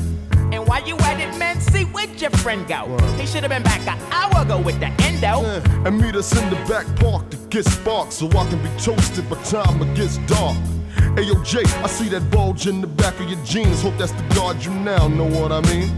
And 0.52 0.66
while 0.68 0.86
you 0.88 0.98
at 1.00 1.20
it, 1.20 1.38
man, 1.38 1.60
see 1.60 1.84
where'd 1.84 2.22
your 2.22 2.32
friend 2.32 2.68
go? 2.68 2.98
He 3.20 3.26
should 3.26 3.44
have 3.44 3.50
been 3.50 3.64
back 3.64 3.86
an 3.88 4.00
hour 4.12 4.44
ago 4.44 4.60
with 4.62 4.80
the 4.80 4.88
endo. 5.04 5.44
and 5.86 6.00
meet 6.00 6.16
us 6.16 6.32
in 6.42 6.50
the 6.50 6.56
back 6.68 6.86
park 7.00 7.30
to 7.32 7.38
get 7.50 7.66
sparked 7.66 8.14
so 8.14 8.28
I 8.30 8.48
can 8.50 8.62
be 8.64 8.70
toasted 8.80 9.30
by 9.30 9.42
time 9.44 9.82
it 9.82 9.96
gets 9.96 10.18
dark. 10.20 10.58
Hey 11.16 11.24
yo, 11.24 11.42
Jay, 11.44 11.64
I 11.84 11.88
see 11.88 12.10
that 12.10 12.30
bulge 12.32 12.68
in 12.68 12.82
the 12.82 12.88
back 12.88 13.20
of 13.20 13.30
your 13.30 13.44
jeans. 13.44 13.82
Hope 13.82 13.98
that's 13.98 14.12
the 14.14 14.24
guard 14.36 14.64
you 14.64 14.72
now, 14.72 15.08
know 15.08 15.26
what 15.26 15.52
I 15.52 15.62
mean? 15.62 15.90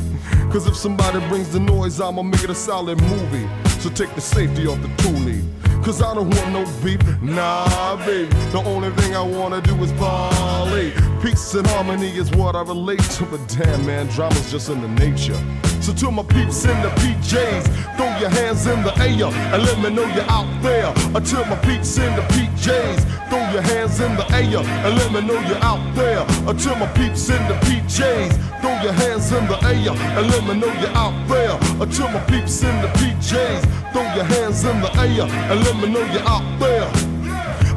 Cause 0.52 0.66
if 0.66 0.76
somebody 0.76 1.20
brings 1.28 1.52
the 1.52 1.60
noise, 1.60 2.02
I'ma 2.02 2.24
make 2.24 2.44
it 2.44 2.50
a 2.50 2.56
solid 2.56 3.00
movie. 3.02 3.48
So 3.82 3.90
take 3.90 4.14
the 4.16 4.22
safety 4.22 4.66
off 4.68 4.82
the 4.82 4.88
toolie. 5.04 5.59
Cause 5.84 6.02
I 6.02 6.14
don't 6.14 6.30
want 6.36 6.52
no 6.52 6.66
beef, 6.84 7.02
nah, 7.22 7.96
baby. 8.06 8.30
The 8.52 8.62
only 8.66 8.92
thing 8.92 9.16
I 9.16 9.22
wanna 9.22 9.62
do 9.62 9.76
is 9.84 9.92
parley. 9.94 10.92
Peace 11.22 11.54
and 11.56 11.66
harmony 11.68 12.10
is 12.10 12.30
what 12.32 12.56
I 12.56 12.62
relate 12.62 13.02
to, 13.02 13.26
but 13.26 13.40
damn, 13.48 13.86
man, 13.86 14.08
drama's 14.08 14.52
just 14.52 14.70
in 14.70 14.82
the 14.82 14.88
nature. 14.88 15.69
So 15.82 15.94
to 15.94 16.12
my 16.12 16.24
peeps 16.24 16.66
in 16.66 16.82
the 16.82 16.90
PJs, 17.00 17.96
throw 17.96 18.12
your 18.20 18.30
hands 18.30 18.68
in 18.68 18.84
the 18.84 18.94
air 19.00 19.32
and 19.54 19.64
let 19.64 19.80
me 19.80 19.90
know 19.90 20.06
you're 20.14 20.30
out 20.30 20.50
there. 20.62 20.94
Until 21.16 21.46
my 21.46 21.56
peeps 21.56 21.98
in 21.98 22.16
the 22.16 22.22
PJs, 22.34 23.30
throw 23.30 23.40
your 23.52 23.62
hands 23.62 24.00
in 24.00 24.16
the 24.16 24.26
air 24.32 24.60
and 24.60 24.96
let 24.98 25.12
me 25.12 25.22
know 25.22 25.40
you're 25.48 25.64
out 25.64 25.82
there. 25.96 26.26
Until 26.48 26.76
my 26.76 26.88
peeps 26.94 27.30
in 27.30 27.42
the 27.48 27.56
PJs, 27.66 28.62
throw 28.62 28.76
your 28.84 28.94
hands 28.94 29.32
in 29.32 29.48
the 29.48 29.58
air 29.64 29.96
and 30.18 30.28
let 30.30 30.44
me 30.44 30.60
know 30.60 30.72
you're 30.82 30.98
out 30.98 31.16
there. 31.28 31.58
Until 31.82 32.10
my 32.10 32.20
peeps 32.26 32.62
in 32.62 32.76
the 32.82 32.90
PJs, 33.00 33.94
throw 33.94 34.04
your 34.14 34.26
hands 34.26 34.64
in 34.66 34.82
the 34.82 34.92
air 35.00 35.26
and 35.50 35.64
let 35.64 35.76
me 35.78 35.90
know 35.90 36.06
you're 36.12 36.28
out 36.28 36.60
there. 36.60 36.88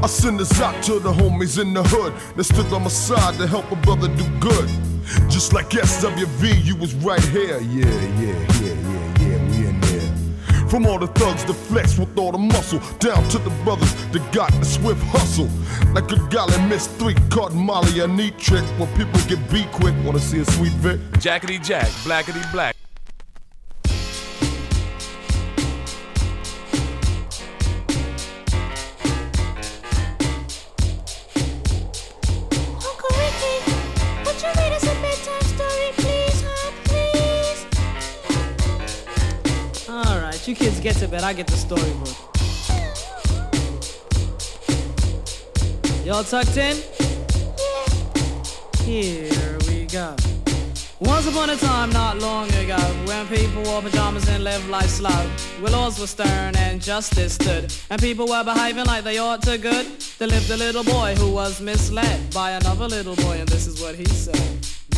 I 0.02 0.06
send 0.08 0.40
this 0.40 0.60
out 0.60 0.82
to 0.84 0.98
the 0.98 1.12
homies 1.12 1.62
in 1.62 1.72
the 1.72 1.84
hood 1.84 2.12
that 2.36 2.44
stood 2.44 2.66
on 2.72 2.82
my 2.82 2.88
side 2.88 3.34
to 3.38 3.46
help 3.46 3.70
a 3.70 3.76
brother 3.76 4.08
do 4.08 4.28
good. 4.40 4.91
Just 5.28 5.52
like 5.52 5.70
SWV, 5.70 6.64
you 6.64 6.76
was 6.76 6.94
right 6.96 7.24
here. 7.24 7.58
Yeah, 7.60 7.86
yeah, 8.20 8.32
yeah, 8.60 8.74
yeah, 8.90 9.20
yeah, 9.20 9.50
we 9.50 9.66
in 9.66 9.80
there. 9.80 10.68
From 10.68 10.86
all 10.86 10.98
the 10.98 11.08
thugs 11.08 11.44
that 11.44 11.54
flex 11.54 11.98
with 11.98 12.16
all 12.16 12.32
the 12.32 12.38
muscle, 12.38 12.80
down 12.98 13.28
to 13.30 13.38
the 13.38 13.50
brothers 13.64 13.92
that 14.12 14.32
got 14.32 14.52
the 14.52 14.64
swift 14.64 15.02
hustle. 15.04 15.48
Like 15.92 16.10
a 16.12 16.16
golly 16.28 16.56
miss 16.68 16.86
three 16.86 17.14
caught 17.30 17.52
Molly, 17.54 18.00
a 18.00 18.06
neat 18.06 18.38
trick 18.38 18.64
when 18.78 18.88
people 18.96 19.20
get 19.28 19.38
beat 19.50 19.70
quick. 19.72 19.94
Wanna 20.04 20.20
see 20.20 20.40
a 20.40 20.44
sweet 20.44 20.72
Vic? 20.72 20.98
Jackety 21.20 21.62
Jack, 21.62 21.88
blackety 22.04 22.50
black. 22.52 22.76
You 40.52 40.66
kids 40.66 40.80
get 40.80 40.96
to 40.96 41.08
bed, 41.08 41.22
I 41.22 41.32
get 41.32 41.46
the 41.46 41.56
storybook. 41.56 42.08
Y'all 46.04 46.24
tucked 46.24 46.58
in? 46.58 46.76
Here 48.84 49.58
we 49.68 49.86
go. 49.86 50.14
Once 51.00 51.26
upon 51.26 51.48
a 51.48 51.56
time, 51.56 51.90
not 51.90 52.18
long 52.18 52.52
ago, 52.52 52.76
when 53.06 53.26
people 53.28 53.62
wore 53.62 53.80
pajamas 53.80 54.28
and 54.28 54.44
lived 54.44 54.68
life 54.68 54.90
slow, 54.90 55.22
where 55.60 55.72
laws 55.72 55.98
were 55.98 56.06
stern 56.06 56.54
and 56.56 56.82
justice 56.82 57.34
stood, 57.34 57.72
and 57.88 58.00
people 58.00 58.26
were 58.26 58.44
behaving 58.44 58.84
like 58.84 59.04
they 59.04 59.18
ought 59.18 59.40
to 59.42 59.56
good, 59.56 59.86
there 60.18 60.28
lived 60.28 60.50
a 60.50 60.56
little 60.56 60.84
boy 60.84 61.14
who 61.16 61.32
was 61.32 61.62
misled 61.62 62.32
by 62.34 62.50
another 62.50 62.88
little 62.88 63.16
boy, 63.16 63.38
and 63.40 63.48
this 63.48 63.66
is 63.66 63.80
what 63.80 63.94
he 63.94 64.04
said. 64.04 64.66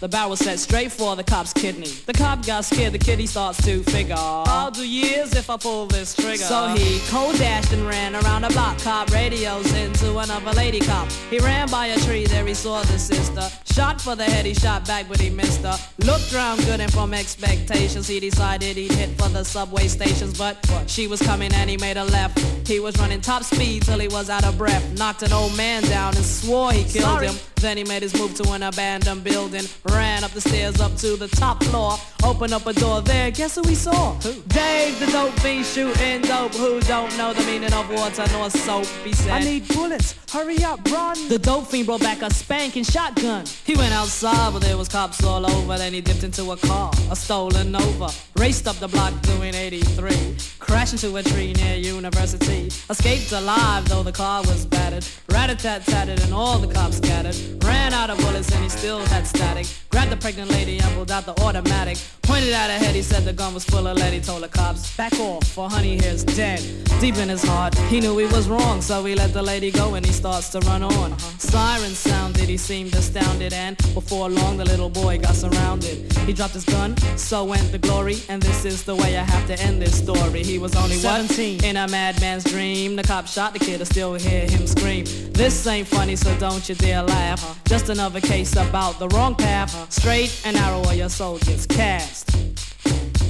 The 0.00 0.08
barrel 0.08 0.34
set 0.34 0.58
straight 0.58 0.90
for 0.90 1.14
the 1.14 1.22
cop's 1.22 1.52
kidney. 1.52 1.90
The 2.06 2.14
cop 2.14 2.46
got 2.46 2.64
scared, 2.64 2.94
the 2.94 2.98
kitty 2.98 3.26
starts 3.26 3.62
to 3.66 3.82
figure. 3.82 4.14
I'll 4.16 4.70
do 4.70 4.88
years 4.88 5.36
if 5.36 5.50
I 5.50 5.58
pull 5.58 5.88
this 5.88 6.16
trigger. 6.16 6.38
So 6.38 6.68
he 6.68 7.00
cold 7.10 7.36
dashed 7.36 7.74
and 7.74 7.86
ran 7.86 8.16
around 8.16 8.42
the 8.42 8.48
block. 8.48 8.78
Cop 8.78 9.10
radios 9.10 9.70
into 9.74 10.16
another 10.16 10.52
lady 10.52 10.80
cop. 10.80 11.12
He 11.28 11.38
ran 11.38 11.68
by 11.68 11.88
a 11.88 11.98
tree, 12.00 12.24
there 12.24 12.46
he 12.46 12.54
saw 12.54 12.80
the 12.80 12.98
sister. 12.98 13.42
Shot 13.74 14.00
for 14.00 14.16
the 14.16 14.24
head, 14.24 14.46
he 14.46 14.54
shot 14.54 14.86
back, 14.86 15.06
but 15.06 15.20
he 15.20 15.28
missed 15.28 15.60
her. 15.60 15.76
Looked 15.98 16.32
round 16.32 16.64
good 16.64 16.80
and 16.80 16.90
from 16.90 17.12
expectations, 17.12 18.08
he 18.08 18.20
decided 18.20 18.78
he'd 18.78 18.92
hit 18.92 19.20
for 19.20 19.28
the 19.28 19.44
subway 19.44 19.86
stations. 19.86 20.38
But 20.38 20.56
she 20.86 21.08
was 21.08 21.20
coming 21.20 21.52
and 21.52 21.68
he 21.68 21.76
made 21.76 21.98
a 21.98 22.04
left. 22.04 22.38
He 22.66 22.80
was 22.80 22.96
running 22.98 23.20
top 23.20 23.42
speed 23.42 23.82
till 23.82 23.98
he 23.98 24.08
was 24.08 24.30
out 24.30 24.46
of 24.46 24.56
breath. 24.56 24.98
Knocked 24.98 25.24
an 25.24 25.32
old 25.34 25.54
man 25.58 25.82
down 25.82 26.16
and 26.16 26.24
swore 26.24 26.72
he 26.72 26.84
killed 26.84 27.04
Sorry. 27.04 27.26
him. 27.26 27.36
Then 27.56 27.76
he 27.76 27.84
made 27.84 28.02
his 28.02 28.14
move 28.14 28.34
to 28.36 28.50
an 28.52 28.62
abandoned 28.62 29.22
building. 29.22 29.64
Ran 29.90 30.24
up 30.24 30.30
the 30.32 30.40
stairs 30.40 30.80
up 30.80 30.96
to 30.96 31.16
the 31.16 31.28
top 31.28 31.62
floor. 31.64 31.96
Opened 32.22 32.52
up 32.52 32.66
a 32.66 32.72
door 32.72 33.00
there. 33.00 33.30
Guess 33.30 33.56
who 33.56 33.62
we 33.62 33.74
saw? 33.74 34.14
Who? 34.20 34.32
Dave 34.48 34.98
the 35.00 35.06
dope 35.06 35.32
fiend 35.40 35.64
shooting 35.64 36.22
dope. 36.22 36.54
Who 36.54 36.80
don't 36.80 37.16
know 37.16 37.32
the 37.32 37.44
meaning 37.44 37.72
of 37.72 37.90
water 37.90 38.24
nor 38.32 38.50
soap? 38.50 38.86
He 39.04 39.12
said. 39.12 39.32
I 39.32 39.40
need 39.40 39.66
bullets. 39.68 40.14
Hurry 40.30 40.62
up, 40.62 40.84
run. 40.90 41.16
The 41.28 41.38
dope 41.38 41.66
fiend 41.66 41.86
brought 41.86 42.00
back 42.00 42.22
a 42.22 42.32
spanking 42.32 42.84
shotgun. 42.84 43.44
He 43.64 43.74
went 43.74 43.92
outside, 43.92 44.52
but 44.52 44.60
there 44.62 44.76
was 44.76 44.88
cops 44.88 45.24
all 45.24 45.44
over. 45.44 45.78
Then 45.78 45.92
he 45.92 46.00
dipped 46.00 46.22
into 46.22 46.52
a 46.52 46.56
car, 46.56 46.92
a 47.10 47.16
stolen 47.16 47.72
Nova. 47.72 48.10
Raced 48.36 48.68
up 48.68 48.76
the 48.76 48.88
block 48.88 49.12
doing 49.22 49.54
83. 49.54 50.36
Crashed 50.58 50.92
into 50.92 51.16
a 51.16 51.22
tree 51.22 51.52
near 51.54 51.76
university. 51.76 52.68
Escaped 52.88 53.32
alive, 53.32 53.88
though 53.88 54.02
the 54.02 54.12
car 54.12 54.42
was 54.42 54.66
battered. 54.66 55.06
Rat-a-tat-tatted 55.30 56.22
and 56.22 56.32
all 56.32 56.58
the 56.58 56.72
cops 56.72 56.98
scattered. 56.98 57.36
Ran 57.64 57.92
out 57.92 58.10
of 58.10 58.18
bullets 58.18 58.52
and 58.52 58.62
he 58.62 58.68
still 58.68 59.00
had 59.06 59.26
static. 59.26 59.66
Grabbed 59.88 60.12
the 60.12 60.16
pregnant 60.16 60.50
lady 60.50 60.78
and 60.78 60.94
pulled 60.94 61.10
out 61.10 61.26
the 61.26 61.40
automatic. 61.42 61.98
Pointed 62.22 62.52
at 62.52 62.70
her 62.70 62.84
head, 62.84 62.94
he 62.94 63.02
said 63.02 63.24
the 63.24 63.32
gun 63.32 63.54
was 63.54 63.64
full 63.64 63.86
of 63.86 63.96
lead. 63.96 64.12
He 64.12 64.20
told 64.20 64.42
the 64.42 64.48
cops, 64.48 64.96
back 64.96 65.12
off, 65.18 65.44
for 65.48 65.68
honey 65.68 66.00
here's 66.00 66.22
dead. 66.22 66.60
Deep 67.00 67.16
in 67.16 67.28
his 67.28 67.42
heart, 67.42 67.74
he 67.88 67.98
knew 67.98 68.16
he 68.18 68.26
was 68.26 68.48
wrong, 68.48 68.80
so 68.80 69.04
he 69.04 69.14
let 69.14 69.32
the 69.32 69.42
lady 69.42 69.70
go 69.70 69.94
and 69.94 70.06
he 70.06 70.12
starts 70.12 70.50
to 70.50 70.60
run 70.60 70.82
on. 70.82 71.18
Sirens 71.38 71.98
sounded, 71.98 72.48
he 72.48 72.56
seemed 72.56 72.94
astounded, 72.94 73.52
and 73.52 73.76
before 73.94 74.28
long 74.28 74.56
the 74.56 74.64
little 74.64 74.90
boy 74.90 75.18
got 75.18 75.34
surrounded. 75.34 76.12
He 76.18 76.32
dropped 76.32 76.54
his 76.54 76.64
gun, 76.64 76.96
so 77.16 77.44
went 77.44 77.72
the 77.72 77.78
glory, 77.78 78.18
and 78.28 78.40
this 78.40 78.64
is 78.64 78.84
the 78.84 78.94
way 78.94 79.16
I 79.16 79.24
have 79.24 79.46
to 79.48 79.58
end 79.60 79.82
this 79.82 79.98
story. 79.98 80.44
He 80.44 80.58
was 80.58 80.76
only 80.76 80.96
17 80.96 81.56
what? 81.56 81.64
in 81.64 81.76
a 81.76 81.88
madman's 81.88 82.44
dream. 82.44 82.94
The 82.94 83.02
cop 83.02 83.26
shot 83.26 83.54
the 83.54 83.58
kid, 83.58 83.80
I 83.80 83.84
still 83.84 84.14
hear 84.14 84.46
him 84.46 84.66
scream. 84.66 85.04
This 85.32 85.66
ain't 85.66 85.88
funny, 85.88 86.16
so 86.16 86.36
don't 86.38 86.68
you 86.68 86.74
dare 86.74 87.02
laugh. 87.02 87.42
Uh-huh. 87.42 87.54
Just 87.64 87.88
another 87.88 88.20
case 88.20 88.52
about 88.52 88.98
the 88.98 89.08
wrong 89.08 89.34
path. 89.34 89.69
Straight 89.88 90.42
and 90.44 90.56
narrow 90.56 90.82
are 90.84 90.94
your 90.94 91.08
soldiers 91.08 91.66
cast. 91.66 92.30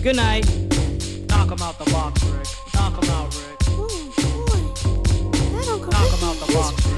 Good 0.02 0.16
night. 0.16 0.46
Knock 1.28 1.50
'em 1.52 1.60
out 1.60 1.78
the 1.78 1.90
box, 1.90 2.22
Rick. 2.24 2.46
Knock 2.74 3.02
'em 3.02 3.10
out, 3.10 3.34
Rick. 3.34 3.68
Ooh, 3.70 4.12
boy. 4.16 4.62
That'll 5.52 5.78
Knock 5.78 6.12
'em 6.14 6.24
out 6.24 6.36
the 6.40 6.52
box, 6.52 6.89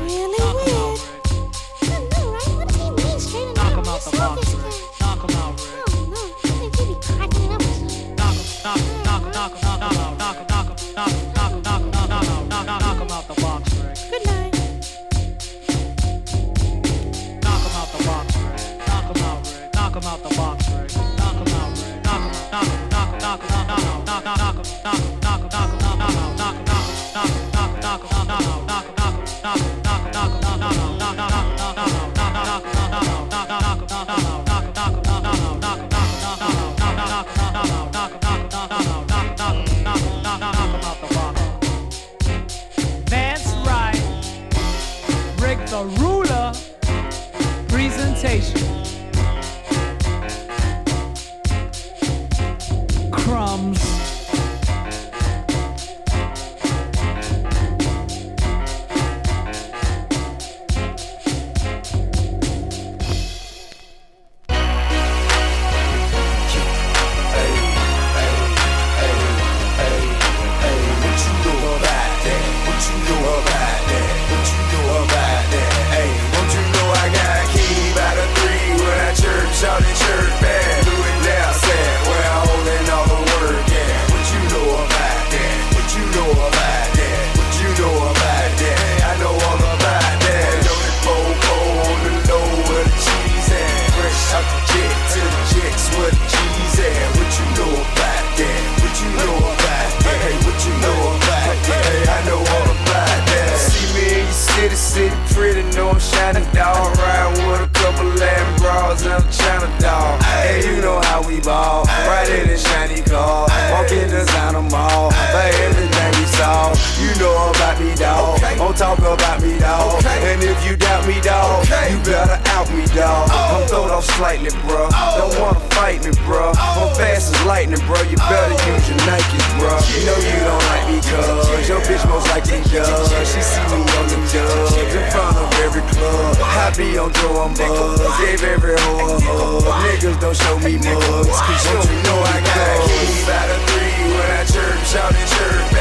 be 136.93 136.99
on 136.99 137.11
drawing 137.12 137.55
bugs. 137.55 138.18
Gave 138.20 138.43
every 138.45 138.74
hoe 138.78 139.16
a 139.16 139.20
hug. 139.20 139.64
Niggas 139.84 140.20
don't 140.20 140.36
show 140.36 140.59
me 140.59 140.76
mugs. 140.76 141.40
Cause 141.40 141.90
you 141.90 142.03
know 142.05 142.18
I 142.20 142.38
got 142.45 142.88
keys 142.88 143.26
by 143.26 143.43
the 143.49 143.59
three 143.66 143.97
when 144.12 144.30
I 144.30 144.45
chirp, 144.45 144.78
shout 144.84 145.14
and 145.14 145.28
chirp. 145.30 145.71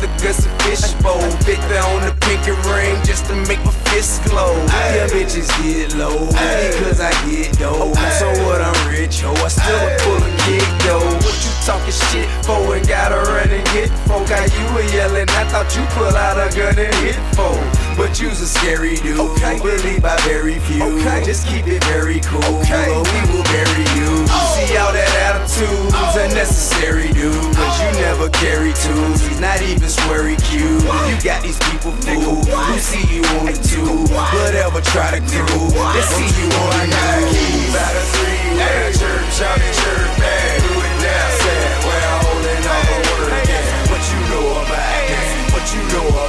The 0.00 0.06
cause 0.22 0.46
a 0.46 0.50
fish 0.62 0.92
bowl. 1.02 1.18
Victor 1.42 1.82
on 1.90 2.06
the 2.06 2.14
pinky 2.22 2.52
ring 2.70 2.94
just 3.02 3.26
to 3.26 3.34
make 3.50 3.58
my 3.64 3.72
fist 3.90 4.22
glow. 4.24 4.54
Yeah, 4.94 5.08
bitches 5.08 5.50
get 5.62 5.96
low, 5.96 6.28
cause 6.78 7.00
I 7.00 7.10
get 7.26 7.58
dough. 7.58 7.92
So 8.18 8.30
what 8.46 8.62
I'm 8.62 8.78
rich, 8.90 9.22
ho. 9.22 9.32
I 9.34 9.48
still 9.48 9.90
pull 9.98 10.22
a 10.22 10.30
kick 10.46 10.68
though. 10.86 11.02
What 11.02 11.38
you 11.42 11.57
talking 11.68 11.92
shit 11.92 12.28
for? 12.48 12.74
And 12.74 12.88
gotta 12.88 13.20
run 13.28 13.50
and 13.52 13.64
get. 13.76 13.92
Got 14.08 14.48
you 14.56 14.66
a 14.80 14.82
yelling. 14.96 15.28
I 15.36 15.44
thought 15.52 15.68
you 15.76 15.84
pull 15.92 16.16
out 16.16 16.40
a 16.40 16.48
gun 16.56 16.78
and 16.80 16.94
hit 17.04 17.20
folk. 17.36 17.60
But 17.92 18.16
you's 18.20 18.40
a 18.40 18.48
scary 18.48 18.96
dude. 18.96 19.20
Okay. 19.20 19.60
Believe 19.60 20.00
by 20.00 20.16
very 20.24 20.58
few. 20.64 20.82
Okay. 20.82 21.24
Just 21.24 21.46
keep 21.46 21.68
it 21.68 21.84
very 21.84 22.20
cool. 22.24 22.40
Okay. 22.64 22.88
Or 22.88 23.04
we 23.04 23.20
will 23.28 23.44
bury 23.52 23.84
you. 24.00 24.10
See 24.56 24.80
all 24.80 24.92
that 24.96 25.12
attitude 25.28 25.48
attitude's 25.58 26.16
unnecessary, 26.16 27.12
dude. 27.12 27.32
Cause 27.52 27.76
you 27.82 27.90
never 28.00 28.28
carry 28.30 28.72
tools. 28.72 29.20
He's 29.20 29.40
not 29.40 29.60
even 29.60 29.88
sweary 29.88 30.40
cute. 30.48 30.82
You 30.82 31.16
got 31.20 31.42
these 31.42 31.58
people 31.68 31.92
fooled. 32.04 32.48
Who 32.48 32.78
see 32.78 33.04
you 33.12 33.22
on 33.36 33.46
the 33.46 33.56
two. 33.60 33.84
Whatever, 34.14 34.80
try 34.80 35.10
to 35.12 35.20
crew. 35.20 35.68
They 35.92 36.04
see 36.16 36.30
you 36.40 36.48
on 36.48 36.88
the. 36.88 37.68
About 37.68 37.92
a 37.92 38.04
three, 38.16 38.56
where 38.56 38.88
a 38.88 38.92
church, 38.92 39.34
shout 39.36 39.58
at 39.58 39.74
church, 39.74 40.18
bad. 40.18 40.77
You 45.74 45.82
know 45.88 46.27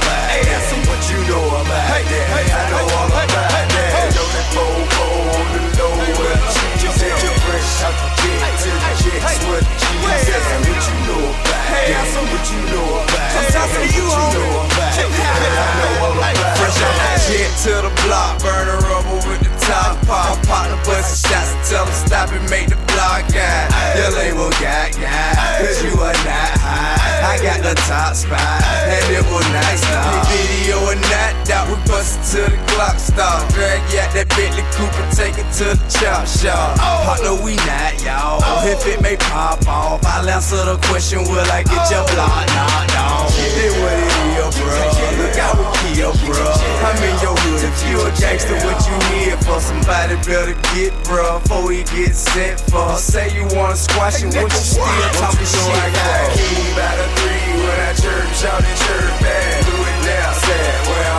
top 27.74 28.14
spot, 28.14 28.62
and 28.88 29.14
it 29.14 29.24
was 29.30 29.46
nice 29.52 29.82
now. 29.82 30.22
Video 30.30 30.90
and 30.90 31.00
not 31.02 31.44
doubt, 32.00 32.16
we 32.16 32.16
bustin' 32.16 32.22
till 32.24 32.48
the 32.48 32.56
clock 32.72 32.98
stop. 32.98 33.48
Drag 33.52 33.80
you 33.92 34.00
out 34.00 34.12
that 34.14 34.28
Bentley 34.30 34.64
Cooper, 34.72 35.04
take 35.12 35.36
it 35.38 35.48
to 35.60 35.76
the 35.76 35.86
chop 35.88 36.26
shop. 36.26 36.76
Oh. 36.80 37.16
no 37.22 37.32
we 37.44 37.56
not 37.68 38.00
y'all. 38.02 38.40
Oh. 38.42 38.68
If 38.68 38.86
it 38.86 39.00
may 39.02 39.16
pop 39.16 39.66
off, 39.66 40.04
I'll 40.04 40.28
answer 40.28 40.56
the 40.64 40.76
question, 40.88 41.22
will 41.24 41.48
I 41.50 41.62
get 41.62 41.90
your 41.90 42.04
oh. 42.04 42.14
block 42.14 42.46
knocked 42.56 42.96
off? 42.96 43.36
Then 43.36 43.72
what 43.80 43.96
it 43.96 44.20
is, 44.40 44.56
bro? 44.56 44.80
Look 45.20 45.36
out 45.38 45.56
with 45.58 45.80
kill, 45.94 46.12
bro. 46.24 46.44
I'm 46.84 46.96
in 47.04 47.16
your 47.20 47.36
hood. 47.36 47.60
If 47.64 47.76
you 47.88 47.96
a 48.00 48.10
gangster, 48.16 48.56
what 48.64 48.78
you 48.88 48.96
here 49.14 49.36
for? 49.44 49.60
Somebody 49.60 50.16
better 50.24 50.56
get, 50.72 50.92
bro, 51.04 51.40
before 51.40 51.70
he 51.72 51.84
get 51.84 52.14
sent 52.16 52.60
for. 52.70 52.96
Say 52.96 53.32
you 53.34 53.44
wanna 53.56 53.76
squash 53.76 54.22
him, 54.22 54.30
what 54.32 54.50
you 54.50 54.62
still 54.64 54.84
talking 55.20 55.46
shit? 55.46 55.76
I 55.76 55.88
got 55.92 56.08
a 56.08 56.38
key 56.38 56.64
by 56.76 56.92
the 56.96 57.06
three 57.20 57.40
when 57.60 57.78
I 57.80 57.92
church, 57.92 58.30
shout 58.38 58.62
at 58.62 58.76
church, 58.88 59.14
back. 59.20 59.64
Do 59.66 59.74
it 59.76 59.98
now, 60.06 60.32
sad. 60.32 60.88
Where 60.88 61.09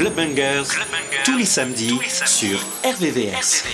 Club 0.00 0.14
Bangers, 0.14 0.64
tous 1.26 1.36
les 1.36 1.44
samedis 1.44 2.00
sur 2.24 2.58
RVVS. 2.82 3.64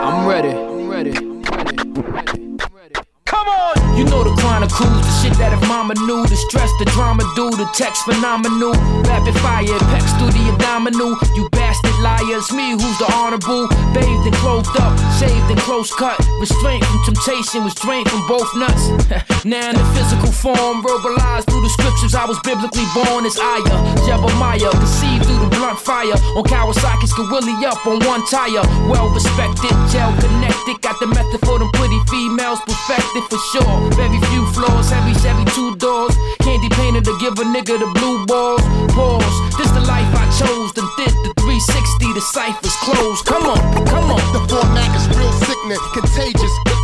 I'm 0.00 0.28
ready. 0.28 0.50
I'm 0.50 0.88
ready. 0.88 1.10
Come 3.24 3.48
on! 3.48 3.96
You 3.96 4.04
know 4.04 4.22
the 4.22 4.30
chronicles, 4.38 4.78
the 4.78 5.10
shit 5.20 5.36
that 5.38 5.52
if 5.52 5.66
mama 5.66 5.94
knew, 5.94 6.22
the 6.22 6.36
stress, 6.36 6.70
the 6.78 6.84
drama 6.84 7.24
do, 7.34 7.50
the 7.50 7.68
text 7.74 8.04
phenomenal. 8.04 8.74
Rapid 9.10 9.34
fire, 9.40 9.66
pecs 9.90 10.16
through 10.20 10.30
the 10.30 10.52
abdominal. 10.52 11.18
You 11.34 11.48
bastard 11.72 11.98
liars, 12.04 12.52
me 12.52 12.72
who's 12.72 12.98
the 12.98 13.08
honorable. 13.16 13.68
Bathed 13.96 14.26
and 14.28 14.36
clothed 14.36 14.76
up, 14.76 14.92
shaved 15.16 15.48
and 15.48 15.58
close 15.60 15.92
cut. 15.94 16.18
Restraint 16.40 16.84
from 16.84 17.00
temptation 17.04 17.64
was 17.64 17.74
drained 17.74 18.08
from 18.10 18.26
both 18.28 18.48
nuts. 18.56 18.92
now 19.44 19.70
in 19.70 19.76
the 19.76 19.86
physical 19.96 20.32
form, 20.32 20.84
verbalized 20.84 21.48
through 21.48 21.62
the 21.62 21.72
scriptures, 21.72 22.14
I 22.14 22.24
was 22.26 22.38
biblically 22.44 22.84
born 22.92 23.24
as 23.24 23.38
Aya, 23.38 23.64
uh, 23.64 23.96
Jebemiah, 24.04 24.68
conceived 24.68 25.24
through 25.24 25.40
the 25.40 25.50
blunt 25.56 25.78
fire. 25.78 26.18
On 26.36 26.44
Kawasaki's 26.44 27.12
Gorilla 27.16 27.54
up 27.64 27.86
on 27.86 28.04
one 28.04 28.20
tire. 28.28 28.64
Well 28.90 29.08
respected, 29.08 29.72
gel 29.88 30.12
connected, 30.20 30.76
got 30.82 31.00
the 31.00 31.08
method 31.08 31.40
for 31.46 31.58
them 31.58 31.70
pretty 31.72 32.00
females 32.12 32.60
perfected 32.68 33.24
for 33.32 33.40
sure. 33.56 33.76
Very 33.96 34.20
few 34.28 34.44
flaws, 34.52 34.90
heavy 34.90 35.16
Chevy 35.24 35.44
two 35.56 35.76
doors. 35.76 36.12
Candy 36.44 36.68
painted 36.76 37.04
to 37.08 37.16
give 37.20 37.38
a 37.38 37.46
nigga 37.48 37.80
the 37.80 37.88
blue 37.96 38.26
balls. 38.26 38.60
Pause, 38.92 39.56
this 39.56 39.70
the 39.72 39.80
life 39.88 40.01
360, 41.66 42.12
the 42.14 42.20
ciphers 42.20 42.76
closed. 42.82 43.24
Come 43.24 43.44
on, 43.44 43.86
come 43.86 44.10
on. 44.10 44.32
The 44.32 44.40
format 44.48 44.90
is 44.96 45.06
real 45.16 45.32
sickening, 45.32 45.78
contagious. 45.94 46.81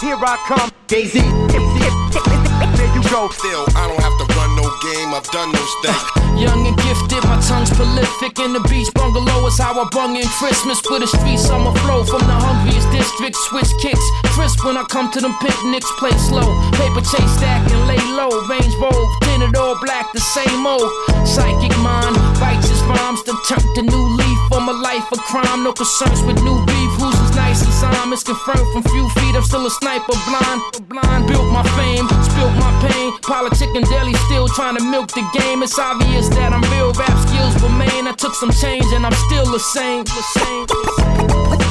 Here 0.00 0.14
I 0.14 0.38
come, 0.46 0.70
Jay-Z. 0.86 1.18
There 1.18 2.90
you 2.94 3.02
go. 3.10 3.26
Still, 3.34 3.66
I 3.74 3.90
don't 3.90 3.98
have 3.98 4.14
to 4.22 4.26
run 4.38 4.54
no 4.54 4.70
game. 4.78 5.10
I've 5.10 5.26
done 5.34 5.50
those 5.50 5.74
things. 5.82 6.02
Young 6.38 6.70
and 6.70 6.78
gifted, 6.78 7.26
my 7.26 7.34
tongue's 7.42 7.74
prolific. 7.74 8.38
In 8.38 8.54
the 8.54 8.62
beach 8.70 8.86
bungalow 8.94 9.42
is 9.50 9.58
how 9.58 9.74
I 9.74 9.90
bung 9.90 10.14
in 10.14 10.28
Christmas. 10.38 10.78
With 10.86 11.02
a 11.02 11.10
street 11.10 11.42
summer 11.42 11.74
flow 11.82 12.06
from 12.06 12.22
the 12.30 12.36
hungriest 12.38 12.86
district. 12.94 13.34
Switch 13.50 13.74
kicks, 13.82 14.06
crisp 14.38 14.62
when 14.62 14.78
I 14.78 14.86
come 14.86 15.10
to 15.10 15.20
them 15.20 15.34
picnics. 15.42 15.90
Play 15.98 16.14
slow, 16.14 16.46
paper 16.78 17.02
chase 17.02 17.34
stack 17.34 17.66
and 17.66 17.82
lay 17.90 17.98
low. 18.14 18.30
Range 18.46 18.74
rove, 18.78 19.10
tinted 19.26 19.58
all 19.58 19.74
black, 19.82 20.06
the 20.14 20.22
same 20.22 20.62
old. 20.62 20.86
Psychic 21.26 21.74
mind, 21.82 22.14
righteous 22.38 22.80
rhymes. 22.86 23.18
Then 23.26 23.34
turn 23.50 23.66
the 23.74 23.82
new 23.82 24.04
leaf 24.14 24.37
for 24.48 24.60
my 24.60 24.72
life 24.72 25.04
of 25.12 25.20
crime. 25.28 25.62
No 25.62 25.72
concerns 25.72 26.22
with 26.24 26.40
new 26.42 26.58
beef. 26.66 26.90
Who's 26.98 27.14
as 27.20 27.36
nice 27.36 27.60
as 27.62 27.84
I'm? 27.84 28.12
It's 28.12 28.24
confirmed 28.24 28.66
from 28.72 28.82
few 28.82 29.04
feet. 29.20 29.36
I'm 29.36 29.44
still 29.44 29.64
a 29.66 29.70
sniper, 29.70 30.16
blind, 30.26 30.60
blind. 30.88 31.28
Built 31.28 31.48
my 31.52 31.62
fame, 31.76 32.08
spilt 32.24 32.54
my 32.56 32.72
pain. 32.88 33.12
Politic 33.22 33.70
and 33.76 33.84
deli 33.86 34.14
still 34.26 34.48
trying 34.48 34.76
to 34.76 34.84
milk 34.84 35.12
the 35.12 35.24
game. 35.36 35.62
It's 35.62 35.78
obvious 35.78 36.28
that 36.34 36.52
I'm 36.52 36.64
real. 36.72 36.92
Rap 36.96 37.14
skills 37.28 37.54
remain. 37.62 38.08
I 38.08 38.12
took 38.16 38.34
some 38.34 38.50
change 38.50 38.88
and 38.96 39.04
I'm 39.04 39.16
still 39.28 39.46
the 39.46 39.60
same. 39.60 40.04
The 40.04 40.24
same. 40.34 40.66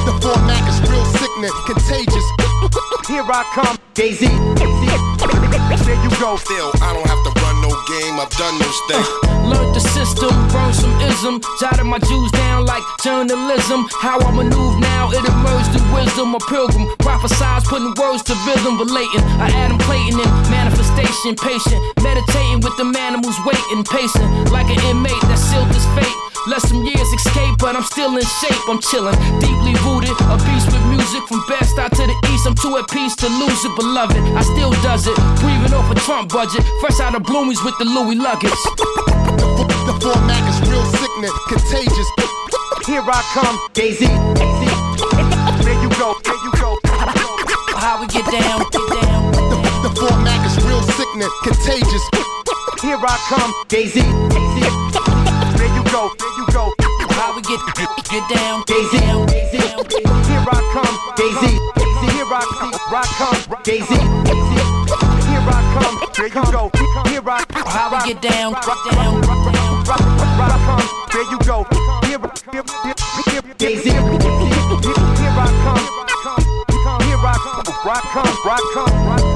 The 0.06 0.14
format 0.22 0.62
is 0.70 0.78
real 0.88 1.04
sickening, 1.18 1.54
contagious. 1.66 2.26
Here 3.08 3.24
I 3.24 3.42
come, 3.56 3.76
Jay-Z. 3.94 4.28
There 4.28 5.98
you 6.04 6.10
go. 6.20 6.36
Still, 6.36 6.70
I 6.80 6.92
don't 6.94 7.08
have 7.08 7.22
to 7.24 7.32
run 7.40 7.56
no 7.57 7.57
game, 7.88 8.20
I've 8.20 8.30
done 8.36 8.52
those 8.60 8.80
things. 8.86 9.08
Uh, 9.24 9.48
learned 9.48 9.72
the 9.72 9.80
system, 9.80 10.28
burned 10.52 10.76
some 10.76 10.92
ism, 11.08 11.40
jotted 11.58 11.88
my 11.88 11.98
Jews 11.98 12.30
down 12.32 12.66
like 12.66 12.84
journalism. 13.02 13.88
How 14.04 14.20
I 14.20 14.30
maneuver 14.30 14.78
now, 14.78 15.08
it 15.10 15.24
emerged 15.24 15.72
in 15.72 15.84
wisdom. 15.96 16.36
A 16.36 16.40
pilgrim 16.44 16.84
prophesies, 17.00 17.64
putting 17.64 17.96
words 17.96 18.22
to 18.28 18.36
rhythm, 18.44 18.76
relating. 18.78 19.24
I 19.40 19.48
Adam 19.64 19.78
Clayton 19.88 20.20
in 20.20 20.30
manifestation, 20.52 21.34
patient, 21.34 21.80
meditating 22.04 22.60
with 22.60 22.76
the 22.76 22.84
man 22.84 23.24
who's 23.24 23.40
waiting, 23.48 23.82
pacing 23.88 24.28
like 24.52 24.68
an 24.68 24.80
inmate 24.92 25.22
that 25.32 25.40
sealed 25.40 25.72
his 25.72 25.86
fate. 25.96 26.18
Let 26.48 26.62
some 26.62 26.84
years 26.84 27.08
escape, 27.12 27.56
but 27.58 27.76
I'm 27.76 27.82
still 27.82 28.16
in 28.16 28.24
shape. 28.40 28.62
I'm 28.68 28.80
chillin', 28.80 29.16
deeply 29.40 29.76
rooted, 29.84 30.16
a 30.32 30.36
beast 30.48 30.68
with 30.72 30.84
music 30.88 31.20
from 31.28 31.44
best 31.48 31.76
out 31.76 31.92
to 31.92 32.04
the 32.08 32.16
east. 32.32 32.46
I'm 32.46 32.54
too 32.54 32.76
at 32.78 32.88
peace 32.88 33.16
to 33.16 33.28
lose 33.28 33.64
it, 33.64 33.74
beloved. 33.76 34.16
I 34.16 34.40
still 34.40 34.72
does 34.80 35.06
it, 35.06 35.16
breathing 35.44 35.74
off 35.76 35.90
a 35.90 35.96
Trump 36.06 36.32
budget, 36.32 36.64
fresh 36.80 37.00
out 37.00 37.14
of 37.14 37.22
bloomies 37.22 37.60
with 37.64 37.76
the 37.78 37.84
Louis 37.84 38.16
luggage. 38.16 38.50
The 39.86 39.94
format 40.02 40.42
is 40.50 40.58
real 40.68 40.82
sickening, 40.98 41.30
contagious. 41.46 42.10
Here 42.86 43.06
I 43.06 43.22
come, 43.30 43.54
Daisy. 43.72 44.10
There 45.62 45.78
you 45.78 45.90
go, 45.94 46.18
there 46.26 46.40
you 46.42 46.50
go. 46.58 46.74
How 47.78 48.00
we 48.00 48.08
get 48.08 48.26
down, 48.26 48.66
get 48.74 48.82
down. 48.98 49.30
The, 49.86 49.90
format 49.94 50.42
is 50.42 50.58
real 50.66 50.82
sickening, 50.98 51.30
contagious. 51.46 52.02
Here 52.82 52.98
I 52.98 53.14
come, 53.30 53.54
Daisy. 53.68 54.02
There 54.02 55.70
you 55.70 55.84
go, 55.94 56.10
there 56.18 56.34
you 56.34 56.46
go. 56.50 56.74
How 57.14 57.30
we 57.36 57.42
get 57.42 57.62
get, 57.78 57.90
get 58.10 58.24
down, 58.28 58.64
Daisy. 58.66 58.98
Here 58.98 60.46
I 60.50 60.60
come, 60.74 60.94
Daisy. 61.14 61.54
Here 62.10 62.26
I 62.26 63.06
come, 63.18 63.62
Daisy. 63.62 64.47
There 66.28 66.44
you 66.44 66.52
go. 66.52 66.70
Here 67.08 67.22
I 67.24 67.42
come. 67.48 67.66
how 67.66 67.88
we 67.88 68.12
get 68.12 68.20
down, 68.20 68.52
rock 68.52 68.90
down, 68.90 69.20
rock 69.22 69.50
down, 69.50 69.84
rock, 69.84 70.00
rock, 70.00 70.68
rock, 70.68 71.10
There 71.10 71.22
you 71.22 71.38
go. 71.38 71.64
Here, 72.04 72.20
I 72.20 72.36
here, 72.52 72.64
here, 73.24 73.42
here, 73.56 73.56
come. 73.56 73.56
Here, 73.58 73.72
I 73.72 74.68
here, 74.68 75.00
here 75.16 75.32
I 75.32 75.48
come. 75.64 75.80
Here 75.80 76.12
I 76.12 76.36
come. 76.84 77.00
Here 77.00 77.16
I 77.16 77.36
come, 77.40 77.74
rock 77.86 78.02
come, 78.12 78.36
rock 78.44 78.62
come. 78.74 79.27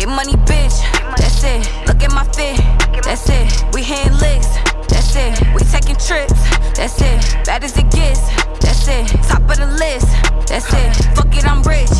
Get 0.00 0.08
money, 0.08 0.32
bitch. 0.48 0.80
That's 1.18 1.44
it. 1.44 1.68
Look 1.86 2.02
at 2.02 2.10
my 2.14 2.24
fit. 2.32 2.56
That's 3.04 3.28
it. 3.28 3.74
We 3.74 3.82
hand 3.82 4.18
licks. 4.18 4.48
That's 4.88 5.14
it. 5.14 5.38
We 5.54 5.60
taking 5.60 5.96
trips. 5.96 6.40
That's 6.74 6.98
it. 7.02 7.44
That 7.44 7.62
is 7.62 7.76
it 7.76 7.90
gets. 7.90 8.20
That's 8.64 8.88
it. 8.88 9.08
Top 9.28 9.42
of 9.42 9.58
the 9.58 9.66
list. 9.66 10.08
That's 10.48 10.72
it. 10.72 10.96
Fuck 11.14 11.36
it, 11.36 11.44
I'm 11.44 11.62
rich. 11.64 11.99